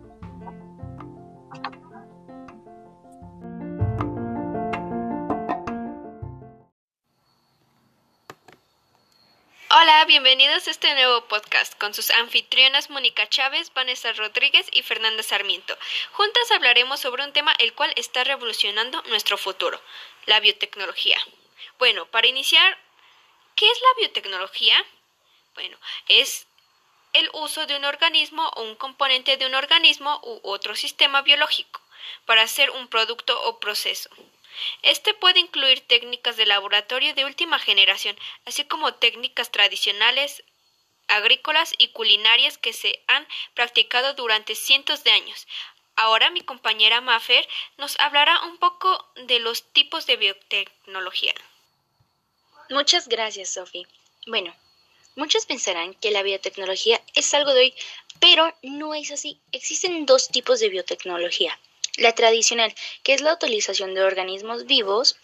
Hola, 9.72 10.04
bienvenidos 10.06 10.68
a 10.68 10.72
este 10.72 10.92
nuevo 10.96 11.26
podcast 11.26 11.78
con 11.78 11.94
sus 11.94 12.10
anfitrionas 12.10 12.90
Mónica 12.90 13.30
Chávez, 13.30 13.72
Vanessa 13.76 14.12
Rodríguez 14.14 14.66
y 14.72 14.82
Fernanda 14.82 15.22
Sarmiento. 15.22 15.78
Juntas 16.14 16.50
hablaremos 16.50 17.00
sobre 17.00 17.24
un 17.24 17.34
tema 17.34 17.54
el 17.60 17.76
cual 17.76 17.94
está 17.96 18.24
revolucionando 18.24 19.00
nuestro 19.04 19.38
futuro, 19.38 19.80
la 20.26 20.40
biotecnología. 20.40 21.20
Bueno, 21.78 22.08
para 22.08 22.26
iniciar, 22.26 22.80
¿qué 23.54 23.70
es 23.70 23.80
la 23.80 24.00
biotecnología? 24.00 24.84
Bueno, 25.54 25.78
es 26.08 26.48
el 27.14 27.30
uso 27.34 27.68
de 27.68 27.76
un 27.78 27.86
organismo 27.86 28.50
o 28.56 28.64
un 28.64 28.76
componente 28.76 29.38
de 29.38 29.46
un 29.46 29.54
organismo 29.54 30.20
u 30.24 30.40
otro 30.50 30.76
sistema 30.76 31.22
biológico 31.22 31.80
para 32.26 32.42
hacer 32.42 32.72
un 32.72 32.88
producto 32.88 33.40
o 33.44 33.60
proceso. 33.60 34.10
Este 34.82 35.14
puede 35.14 35.40
incluir 35.40 35.82
técnicas 35.82 36.38
de 36.38 36.46
laboratorio 36.46 37.14
de 37.14 37.26
última 37.26 37.60
generación, 37.60 38.18
así 38.46 38.66
como 38.66 38.94
técnicas 38.94 39.52
tradicionales 39.52 40.44
agrícolas 41.10 41.74
y 41.78 41.90
culinarias 41.90 42.58
que 42.58 42.72
se 42.72 43.04
han 43.08 43.28
practicado 43.56 44.14
durante 44.14 44.56
cientos 44.56 45.04
de 45.04 45.12
años. 45.12 45.48
Ahora 45.96 46.30
mi 46.30 46.42
compañera 46.42 47.02
Mafer 47.02 47.46
nos 47.78 48.00
hablará 48.00 48.42
un 48.44 48.58
poco 48.58 49.06
de 49.16 49.40
los 49.40 49.64
tipos 49.74 50.06
de 50.06 50.16
biotecnología. 50.16 51.34
Muchas 52.70 53.08
gracias, 53.08 53.50
Sophie. 53.50 53.88
Bueno, 54.28 54.56
muchos 55.16 55.46
pensarán 55.46 55.96
que 55.96 56.12
la 56.12 56.22
biotecnología 56.22 57.02
es 57.16 57.34
algo 57.34 57.54
de 57.54 57.62
hoy, 57.62 57.74
pero 58.20 58.56
no 58.62 58.94
es 58.94 59.12
así. 59.12 59.42
Existen 59.52 60.06
dos 60.06 60.30
tipos 60.30 60.60
de 60.60 60.70
biotecnología. 60.70 61.60
La 62.00 62.14
tradicional, 62.14 62.74
que 63.04 63.14
es 63.14 63.20
la 63.20 63.34
utilización 63.34 63.94
de 63.94 64.04
organismos 64.04 64.66
vivos 64.66 65.18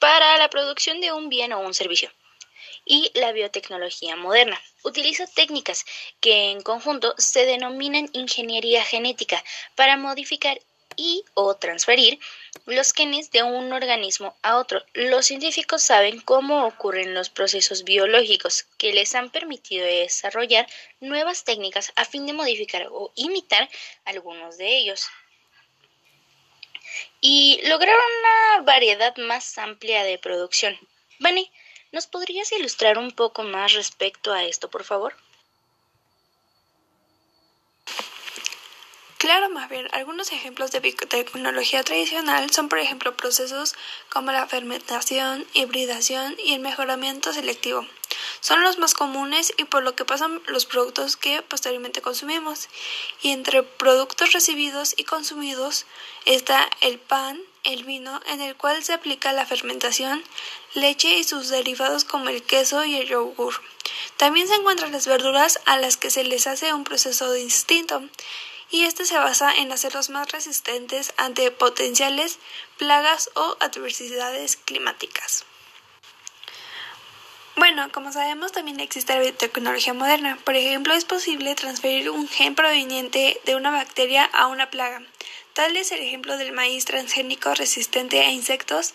para 0.00 0.36
la 0.38 0.50
producción 0.50 1.00
de 1.00 1.12
un 1.12 1.28
bien 1.28 1.52
o 1.52 1.60
un 1.60 1.72
servicio. 1.72 2.10
Y 2.84 3.12
la 3.14 3.30
biotecnología 3.30 4.16
moderna. 4.16 4.60
Utiliza 4.82 5.28
técnicas 5.28 5.84
que 6.18 6.50
en 6.50 6.62
conjunto 6.62 7.14
se 7.16 7.46
denominan 7.46 8.10
ingeniería 8.12 8.82
genética 8.82 9.44
para 9.76 9.96
modificar 9.96 10.60
y 10.96 11.24
o 11.34 11.54
transferir 11.54 12.18
los 12.64 12.92
genes 12.92 13.30
de 13.30 13.44
un 13.44 13.72
organismo 13.72 14.36
a 14.42 14.56
otro. 14.56 14.82
Los 14.94 15.26
científicos 15.26 15.82
saben 15.82 16.20
cómo 16.20 16.66
ocurren 16.66 17.14
los 17.14 17.30
procesos 17.30 17.84
biológicos 17.84 18.64
que 18.78 18.92
les 18.92 19.14
han 19.14 19.30
permitido 19.30 19.86
desarrollar 19.86 20.66
nuevas 20.98 21.44
técnicas 21.44 21.92
a 21.94 22.04
fin 22.04 22.26
de 22.26 22.32
modificar 22.32 22.88
o 22.90 23.12
imitar 23.14 23.68
algunos 24.04 24.58
de 24.58 24.76
ellos 24.76 25.06
y 27.20 27.60
lograr 27.66 27.94
una 27.94 28.62
variedad 28.62 29.16
más 29.16 29.58
amplia 29.58 30.04
de 30.04 30.18
producción. 30.18 30.78
Vani, 31.18 31.50
¿nos 31.92 32.06
podrías 32.06 32.52
ilustrar 32.52 32.98
un 32.98 33.12
poco 33.12 33.42
más 33.42 33.72
respecto 33.72 34.32
a 34.32 34.44
esto, 34.44 34.70
por 34.70 34.84
favor? 34.84 35.14
Claro, 39.18 39.48
Mabel, 39.48 39.88
algunos 39.92 40.30
ejemplos 40.30 40.72
de 40.72 40.80
biotecnología 40.80 41.82
tradicional 41.82 42.50
son, 42.50 42.68
por 42.68 42.78
ejemplo, 42.78 43.16
procesos 43.16 43.74
como 44.10 44.30
la 44.30 44.46
fermentación, 44.46 45.46
hibridación 45.54 46.36
y 46.44 46.52
el 46.52 46.60
mejoramiento 46.60 47.32
selectivo. 47.32 47.86
Son 48.40 48.62
los 48.62 48.78
más 48.78 48.92
comunes 48.92 49.54
y 49.56 49.64
por 49.64 49.82
lo 49.82 49.94
que 49.94 50.04
pasan 50.04 50.42
los 50.48 50.66
productos 50.66 51.16
que 51.16 51.40
posteriormente 51.40 52.02
consumimos. 52.02 52.68
Y 53.22 53.30
entre 53.30 53.62
productos 53.62 54.32
recibidos 54.34 54.92
y 54.98 55.04
consumidos 55.04 55.86
está 56.26 56.68
el 56.82 56.98
pan, 56.98 57.40
el 57.64 57.84
vino, 57.84 58.20
en 58.26 58.42
el 58.42 58.54
cual 58.54 58.84
se 58.84 58.92
aplica 58.92 59.32
la 59.32 59.46
fermentación, 59.46 60.22
leche 60.74 61.16
y 61.16 61.24
sus 61.24 61.48
derivados 61.48 62.04
como 62.04 62.28
el 62.28 62.42
queso 62.42 62.84
y 62.84 62.96
el 62.96 63.08
yogur. 63.08 63.54
También 64.18 64.46
se 64.46 64.56
encuentran 64.56 64.92
las 64.92 65.06
verduras 65.06 65.58
a 65.64 65.78
las 65.78 65.96
que 65.96 66.10
se 66.10 66.22
les 66.22 66.46
hace 66.46 66.74
un 66.74 66.84
proceso 66.84 67.32
distinto 67.32 68.02
y 68.70 68.84
este 68.84 69.04
se 69.04 69.18
basa 69.18 69.54
en 69.54 69.72
hacerlos 69.72 70.10
más 70.10 70.30
resistentes 70.32 71.12
ante 71.16 71.50
potenciales 71.50 72.38
plagas 72.78 73.30
o 73.34 73.56
adversidades 73.60 74.56
climáticas. 74.56 75.44
Bueno, 77.56 77.90
como 77.90 78.12
sabemos, 78.12 78.52
también 78.52 78.80
existe 78.80 79.14
la 79.14 79.20
biotecnología 79.20 79.94
moderna. 79.94 80.38
Por 80.44 80.56
ejemplo, 80.56 80.92
es 80.92 81.06
posible 81.06 81.54
transferir 81.54 82.10
un 82.10 82.28
gen 82.28 82.54
proveniente 82.54 83.40
de 83.46 83.56
una 83.56 83.70
bacteria 83.70 84.24
a 84.24 84.46
una 84.46 84.70
plaga. 84.70 85.00
Tal 85.54 85.74
es 85.78 85.90
el 85.90 86.00
ejemplo 86.00 86.36
del 86.36 86.52
maíz 86.52 86.84
transgénico 86.84 87.54
resistente 87.54 88.20
a 88.20 88.30
insectos. 88.30 88.92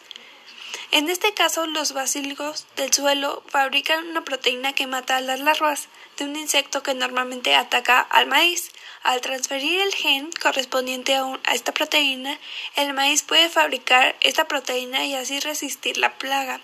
En 0.92 1.10
este 1.10 1.34
caso, 1.34 1.66
los 1.66 1.94
basilicos 1.94 2.68
del 2.76 2.94
suelo 2.94 3.44
fabrican 3.48 4.08
una 4.08 4.24
proteína 4.24 4.74
que 4.74 4.86
mata 4.86 5.18
a 5.18 5.22
las 5.22 5.40
larvas 5.40 5.88
de 6.22 6.30
un 6.30 6.36
insecto 6.36 6.84
que 6.84 6.94
normalmente 6.94 7.56
ataca 7.56 8.00
al 8.00 8.28
maíz. 8.28 8.72
Al 9.02 9.22
transferir 9.22 9.82
el 9.82 9.94
gen 9.94 10.30
correspondiente 10.42 11.16
a, 11.16 11.24
a, 11.24 11.54
esta 11.56 11.74
proteína, 11.74 12.38
el 12.76 12.94
maíz 12.94 13.24
puede 13.24 13.50
fabricar 13.50 14.16
esta 14.22 14.48
proteína 14.48 15.06
y 15.06 15.16
así 15.16 15.40
resistir 15.40 15.98
la 15.98 16.18
plaga. 16.20 16.62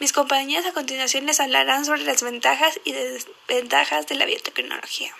Mis 0.00 0.12
compañeras 0.12 0.64
a 0.64 0.72
continuación 0.72 1.26
les 1.26 1.40
hablarán 1.40 1.84
sobre 1.84 2.04
las 2.04 2.22
ventajas 2.22 2.80
y 2.84 2.92
desventajas 2.92 4.06
de 4.06 4.14
la 4.14 4.24
biotecnología. 4.24 5.14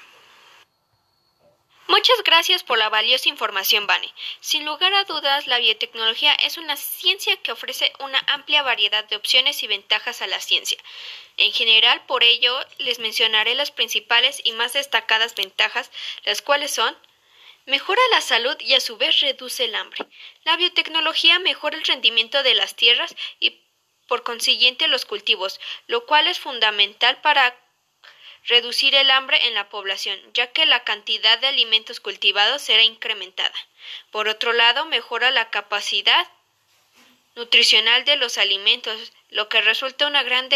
Muchas 1.88 2.22
gracias 2.25 2.64
por 2.64 2.79
la 2.79 2.88
valiosa 2.88 3.29
información, 3.29 3.87
Vane. 3.87 4.12
Sin 4.40 4.64
lugar 4.64 4.92
a 4.94 5.05
dudas, 5.05 5.46
la 5.46 5.59
biotecnología 5.59 6.35
es 6.35 6.59
una 6.59 6.77
ciencia 6.77 7.37
que 7.37 7.53
ofrece 7.53 7.92
una 8.01 8.18
amplia 8.27 8.62
variedad 8.62 9.05
de 9.05 9.16
opciones 9.16 9.62
y 9.62 9.68
ventajas 9.68 10.20
a 10.20 10.27
la 10.27 10.40
ciencia. 10.40 10.79
En 11.37 11.53
general, 11.53 12.05
por 12.07 12.25
ello, 12.25 12.59
les 12.79 12.99
mencionaré 12.99 13.55
las 13.55 13.70
principales 13.70 14.40
y 14.44 14.53
más 14.53 14.72
destacadas 14.72 15.35
ventajas, 15.35 15.90
las 16.25 16.42
cuales 16.42 16.72
son 16.72 16.96
Mejora 17.66 18.01
la 18.12 18.20
salud 18.20 18.57
y 18.61 18.75
a 18.75 18.81
su 18.81 18.96
vez 18.96 19.18
reduce 19.18 19.64
el 19.64 19.75
hambre. 19.75 20.07
La 20.44 20.57
biotecnología 20.57 21.40
mejora 21.40 21.77
el 21.77 21.83
rendimiento 21.83 22.44
de 22.44 22.55
las 22.55 22.77
tierras 22.77 23.16
y 23.40 23.61
por 24.07 24.22
consiguiente 24.22 24.87
los 24.87 25.05
cultivos, 25.05 25.59
lo 25.88 26.07
cual 26.07 26.29
es 26.29 26.38
fundamental 26.38 27.20
para 27.22 27.59
reducir 28.47 28.95
el 28.95 29.11
hambre 29.11 29.47
en 29.47 29.55
la 29.55 29.69
población, 29.69 30.21
ya 30.33 30.53
que 30.53 30.67
la 30.67 30.85
cantidad 30.85 31.39
de 31.39 31.49
alimentos 31.49 32.01
cultivados 32.01 32.63
será 32.63 32.83
incrementada. 32.83 33.55
Por 34.11 34.29
otro 34.29 34.53
lado, 34.53 34.85
mejora 34.87 35.31
la 35.31 35.51
capacidad 35.51 36.27
nutricional 37.35 38.05
de 38.05 38.17
los 38.17 38.39
alimentos, 38.39 39.13
lo 39.31 39.49
que 39.49 39.61
resulta 39.61 40.07
un 40.07 40.15
gran 40.15 40.49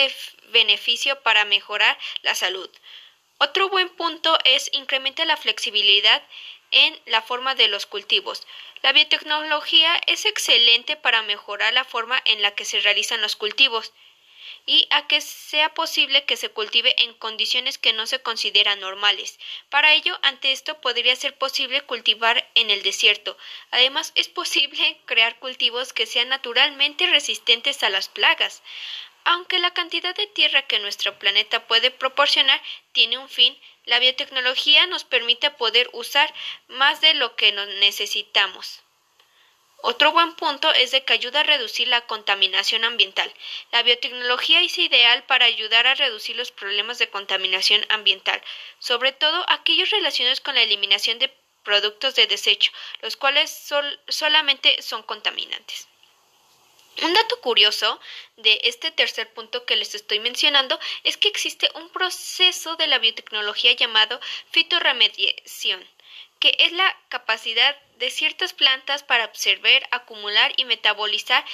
beneficio 0.48 1.20
para 1.22 1.44
mejorar 1.44 1.98
la 2.22 2.34
salud. 2.34 2.70
Otro 3.38 3.68
buen 3.68 3.88
punto 3.90 4.38
es 4.44 4.70
incrementa 4.72 5.24
la 5.24 5.36
flexibilidad 5.36 6.22
en 6.70 6.98
la 7.06 7.22
forma 7.22 7.54
de 7.54 7.68
los 7.68 7.86
cultivos. 7.86 8.46
La 8.82 8.92
biotecnología 8.92 10.00
es 10.06 10.24
excelente 10.24 10.96
para 10.96 11.22
mejorar 11.22 11.72
la 11.74 11.84
forma 11.84 12.20
en 12.24 12.40
la 12.42 12.54
que 12.54 12.64
se 12.64 12.80
realizan 12.80 13.20
los 13.20 13.36
cultivos 13.36 13.92
y 14.72 14.86
a 14.90 15.08
que 15.08 15.20
sea 15.20 15.74
posible 15.74 16.24
que 16.26 16.36
se 16.36 16.50
cultive 16.50 16.94
en 17.02 17.12
condiciones 17.14 17.76
que 17.76 17.92
no 17.92 18.06
se 18.06 18.22
consideran 18.22 18.78
normales. 18.78 19.40
Para 19.68 19.94
ello, 19.94 20.16
ante 20.22 20.52
esto 20.52 20.80
podría 20.80 21.16
ser 21.16 21.36
posible 21.36 21.80
cultivar 21.80 22.48
en 22.54 22.70
el 22.70 22.84
desierto. 22.84 23.36
Además, 23.72 24.12
es 24.14 24.28
posible 24.28 25.00
crear 25.06 25.40
cultivos 25.40 25.92
que 25.92 26.06
sean 26.06 26.28
naturalmente 26.28 27.08
resistentes 27.08 27.82
a 27.82 27.90
las 27.90 28.06
plagas. 28.06 28.62
Aunque 29.24 29.58
la 29.58 29.74
cantidad 29.74 30.14
de 30.14 30.28
tierra 30.28 30.62
que 30.62 30.78
nuestro 30.78 31.18
planeta 31.18 31.66
puede 31.66 31.90
proporcionar 31.90 32.62
tiene 32.92 33.18
un 33.18 33.28
fin, 33.28 33.58
la 33.86 33.98
biotecnología 33.98 34.86
nos 34.86 35.02
permite 35.02 35.50
poder 35.50 35.90
usar 35.94 36.32
más 36.68 37.00
de 37.00 37.14
lo 37.14 37.34
que 37.34 37.50
necesitamos. 37.80 38.84
Otro 39.82 40.12
buen 40.12 40.34
punto 40.34 40.70
es 40.74 40.90
de 40.90 41.04
que 41.04 41.14
ayuda 41.14 41.40
a 41.40 41.44
reducir 41.44 41.88
la 41.88 42.06
contaminación 42.06 42.84
ambiental. 42.84 43.32
La 43.72 43.82
biotecnología 43.82 44.60
es 44.60 44.76
ideal 44.78 45.24
para 45.24 45.46
ayudar 45.46 45.86
a 45.86 45.94
reducir 45.94 46.36
los 46.36 46.52
problemas 46.52 46.98
de 46.98 47.08
contaminación 47.08 47.84
ambiental, 47.88 48.42
sobre 48.78 49.12
todo 49.12 49.44
aquellos 49.48 49.90
relacionados 49.90 50.40
con 50.40 50.54
la 50.54 50.62
eliminación 50.62 51.18
de 51.18 51.32
productos 51.62 52.14
de 52.14 52.26
desecho, 52.26 52.72
los 53.00 53.16
cuales 53.16 53.68
solamente 54.08 54.82
son 54.82 55.02
contaminantes. 55.02 55.88
Un 57.02 57.14
dato 57.14 57.40
curioso 57.40 58.00
de 58.36 58.60
este 58.64 58.90
tercer 58.90 59.32
punto 59.32 59.64
que 59.64 59.76
les 59.76 59.94
estoy 59.94 60.18
mencionando 60.18 60.78
es 61.04 61.16
que 61.16 61.28
existe 61.28 61.70
un 61.74 61.88
proceso 61.90 62.76
de 62.76 62.86
la 62.86 62.98
biotecnología 62.98 63.72
llamado 63.72 64.20
fitorremediación, 64.50 65.86
que 66.40 66.56
es 66.58 66.72
la 66.72 66.96
capacidad 67.08 67.76
de 67.98 68.10
ciertas 68.10 68.52
plantas 68.52 69.02
para 69.02 69.24
absorber, 69.24 69.86
acumular 69.90 70.52
y 70.56 70.64
metabolizar 70.64 71.44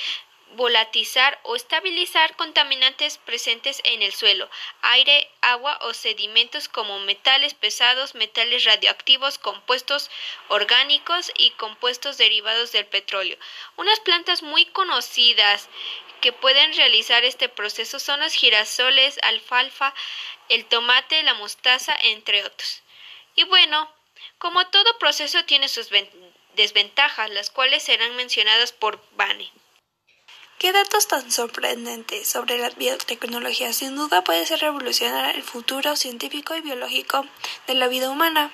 volatizar 0.54 1.38
o 1.42 1.56
estabilizar 1.56 2.36
contaminantes 2.36 3.18
presentes 3.18 3.80
en 3.84 4.02
el 4.02 4.12
suelo, 4.12 4.48
aire, 4.82 5.28
agua 5.40 5.78
o 5.82 5.92
sedimentos 5.92 6.68
como 6.68 7.00
metales 7.00 7.54
pesados, 7.54 8.14
metales 8.14 8.64
radioactivos, 8.64 9.38
compuestos 9.38 10.10
orgánicos 10.48 11.32
y 11.36 11.50
compuestos 11.50 12.16
derivados 12.16 12.72
del 12.72 12.86
petróleo. 12.86 13.36
Unas 13.76 14.00
plantas 14.00 14.42
muy 14.42 14.66
conocidas 14.66 15.68
que 16.20 16.32
pueden 16.32 16.74
realizar 16.74 17.24
este 17.24 17.48
proceso 17.48 17.98
son 17.98 18.20
los 18.20 18.32
girasoles, 18.32 19.18
alfalfa, 19.22 19.94
el 20.48 20.64
tomate, 20.64 21.22
la 21.24 21.34
mostaza, 21.34 21.94
entre 22.04 22.44
otros. 22.44 22.82
Y 23.34 23.44
bueno, 23.44 23.92
como 24.38 24.66
todo 24.68 24.98
proceso 24.98 25.44
tiene 25.44 25.68
sus 25.68 25.88
desventajas, 26.54 27.30
las 27.30 27.50
cuales 27.50 27.82
serán 27.82 28.16
mencionadas 28.16 28.72
por 28.72 29.02
Bane. 29.12 29.50
Qué 30.58 30.72
datos 30.72 31.06
tan 31.06 31.30
sorprendentes 31.30 32.28
sobre 32.28 32.56
la 32.56 32.70
biotecnología. 32.70 33.74
Sin 33.74 33.94
duda 33.94 34.24
puede 34.24 34.46
ser 34.46 34.60
revolucionar 34.60 35.34
el 35.34 35.42
futuro 35.42 35.96
científico 35.96 36.56
y 36.56 36.62
biológico 36.62 37.26
de 37.66 37.74
la 37.74 37.88
vida 37.88 38.08
humana. 38.08 38.50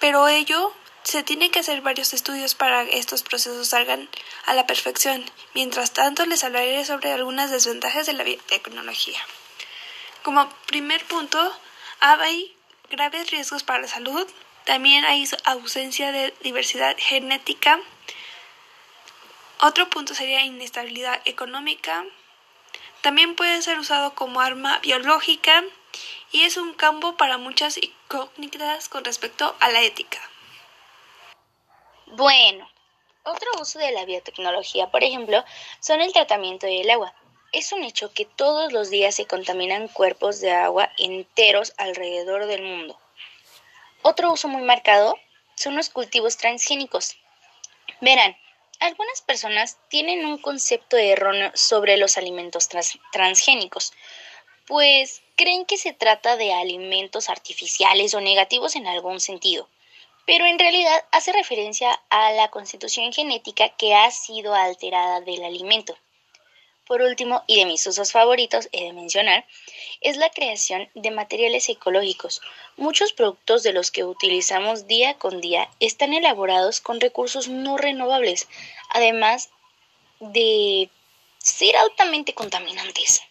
Pero 0.00 0.26
ello 0.26 0.74
se 1.04 1.22
tiene 1.22 1.50
que 1.50 1.60
hacer 1.60 1.82
varios 1.82 2.14
estudios 2.14 2.56
para 2.56 2.84
que 2.84 2.98
estos 2.98 3.22
procesos 3.22 3.68
salgan 3.68 4.08
a 4.46 4.54
la 4.54 4.66
perfección. 4.66 5.24
Mientras 5.54 5.92
tanto, 5.92 6.26
les 6.26 6.42
hablaré 6.42 6.84
sobre 6.84 7.12
algunas 7.12 7.50
desventajas 7.50 8.06
de 8.06 8.14
la 8.14 8.24
biotecnología. 8.24 9.20
Como 10.24 10.48
primer 10.66 11.04
punto, 11.04 11.38
hay 12.00 12.56
graves 12.90 13.30
riesgos 13.30 13.62
para 13.62 13.82
la 13.82 13.88
salud. 13.88 14.26
También 14.64 15.04
hay 15.04 15.28
ausencia 15.44 16.12
de 16.12 16.34
diversidad 16.42 16.96
genética 16.98 17.80
otro 19.66 19.88
punto 19.88 20.14
sería 20.14 20.44
inestabilidad 20.44 21.22
económica. 21.24 22.04
También 23.00 23.34
puede 23.34 23.62
ser 23.62 23.78
usado 23.78 24.14
como 24.14 24.42
arma 24.42 24.78
biológica 24.80 25.64
y 26.32 26.42
es 26.42 26.58
un 26.58 26.74
campo 26.74 27.16
para 27.16 27.38
muchas 27.38 27.78
incógnitas 27.78 28.90
con 28.90 29.06
respecto 29.06 29.56
a 29.60 29.70
la 29.70 29.80
ética. 29.80 30.18
Bueno, 32.08 32.68
otro 33.22 33.48
uso 33.58 33.78
de 33.78 33.92
la 33.92 34.04
biotecnología, 34.04 34.90
por 34.90 35.02
ejemplo, 35.02 35.42
son 35.80 36.02
el 36.02 36.12
tratamiento 36.12 36.66
del 36.66 36.90
agua. 36.90 37.14
Es 37.52 37.72
un 37.72 37.84
hecho 37.84 38.12
que 38.12 38.26
todos 38.26 38.70
los 38.70 38.90
días 38.90 39.14
se 39.14 39.26
contaminan 39.26 39.88
cuerpos 39.88 40.40
de 40.40 40.52
agua 40.52 40.90
enteros 40.98 41.72
alrededor 41.78 42.44
del 42.44 42.62
mundo. 42.62 42.98
Otro 44.06 44.30
uso 44.30 44.48
muy 44.48 44.60
marcado 44.60 45.16
son 45.56 45.76
los 45.76 45.88
cultivos 45.88 46.36
transgénicos. 46.36 47.16
Verán, 48.02 48.36
algunas 48.78 49.22
personas 49.22 49.78
tienen 49.88 50.26
un 50.26 50.36
concepto 50.36 50.98
erróneo 50.98 51.50
sobre 51.54 51.96
los 51.96 52.18
alimentos 52.18 52.68
transgénicos, 53.12 53.94
pues 54.66 55.22
creen 55.36 55.64
que 55.64 55.78
se 55.78 55.94
trata 55.94 56.36
de 56.36 56.52
alimentos 56.52 57.30
artificiales 57.30 58.12
o 58.12 58.20
negativos 58.20 58.76
en 58.76 58.86
algún 58.86 59.20
sentido, 59.20 59.70
pero 60.26 60.44
en 60.44 60.58
realidad 60.58 61.02
hace 61.10 61.32
referencia 61.32 61.98
a 62.10 62.30
la 62.32 62.50
constitución 62.50 63.10
genética 63.10 63.70
que 63.70 63.94
ha 63.94 64.10
sido 64.10 64.54
alterada 64.54 65.22
del 65.22 65.44
alimento. 65.44 65.96
Por 66.86 67.00
último, 67.00 67.44
y 67.46 67.56
de 67.56 67.64
mis 67.64 67.86
usos 67.86 68.12
favoritos, 68.12 68.68
he 68.72 68.84
de 68.84 68.92
mencionar, 68.92 69.46
es 70.02 70.18
la 70.18 70.28
creación 70.28 70.90
de 70.94 71.10
materiales 71.10 71.68
ecológicos. 71.70 72.42
Muchos 72.76 73.14
productos 73.14 73.62
de 73.62 73.72
los 73.72 73.90
que 73.90 74.04
utilizamos 74.04 74.86
día 74.86 75.14
con 75.14 75.40
día 75.40 75.70
están 75.80 76.12
elaborados 76.12 76.82
con 76.82 77.00
recursos 77.00 77.48
no 77.48 77.78
renovables, 77.78 78.48
además 78.90 79.48
de 80.20 80.90
ser 81.38 81.74
altamente 81.76 82.34
contaminantes. 82.34 83.22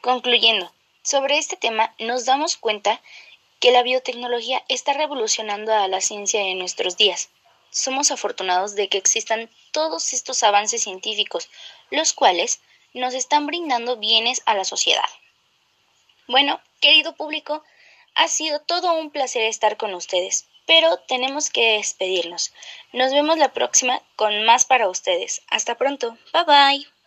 Concluyendo, 0.00 0.72
sobre 1.02 1.36
este 1.36 1.56
tema 1.56 1.94
nos 1.98 2.24
damos 2.24 2.56
cuenta 2.56 3.02
que 3.58 3.70
la 3.70 3.82
biotecnología 3.82 4.64
está 4.68 4.94
revolucionando 4.94 5.74
a 5.74 5.88
la 5.88 6.00
ciencia 6.00 6.40
en 6.40 6.58
nuestros 6.58 6.96
días. 6.96 7.28
Somos 7.70 8.10
afortunados 8.10 8.74
de 8.74 8.88
que 8.88 8.98
existan 8.98 9.50
todos 9.72 10.14
estos 10.14 10.42
avances 10.42 10.82
científicos, 10.82 11.50
los 11.90 12.12
cuales 12.12 12.60
nos 12.94 13.14
están 13.14 13.46
brindando 13.46 13.96
bienes 13.96 14.42
a 14.46 14.54
la 14.54 14.64
sociedad. 14.64 15.08
Bueno, 16.26 16.60
querido 16.80 17.14
público, 17.14 17.62
ha 18.14 18.28
sido 18.28 18.60
todo 18.60 18.92
un 18.94 19.10
placer 19.10 19.42
estar 19.42 19.76
con 19.76 19.94
ustedes, 19.94 20.46
pero 20.66 20.98
tenemos 21.08 21.50
que 21.50 21.72
despedirnos. 21.72 22.52
Nos 22.92 23.12
vemos 23.12 23.38
la 23.38 23.52
próxima 23.52 24.00
con 24.16 24.44
más 24.44 24.64
para 24.64 24.88
ustedes. 24.88 25.42
Hasta 25.48 25.76
pronto. 25.76 26.16
Bye 26.32 26.44
bye. 26.44 26.99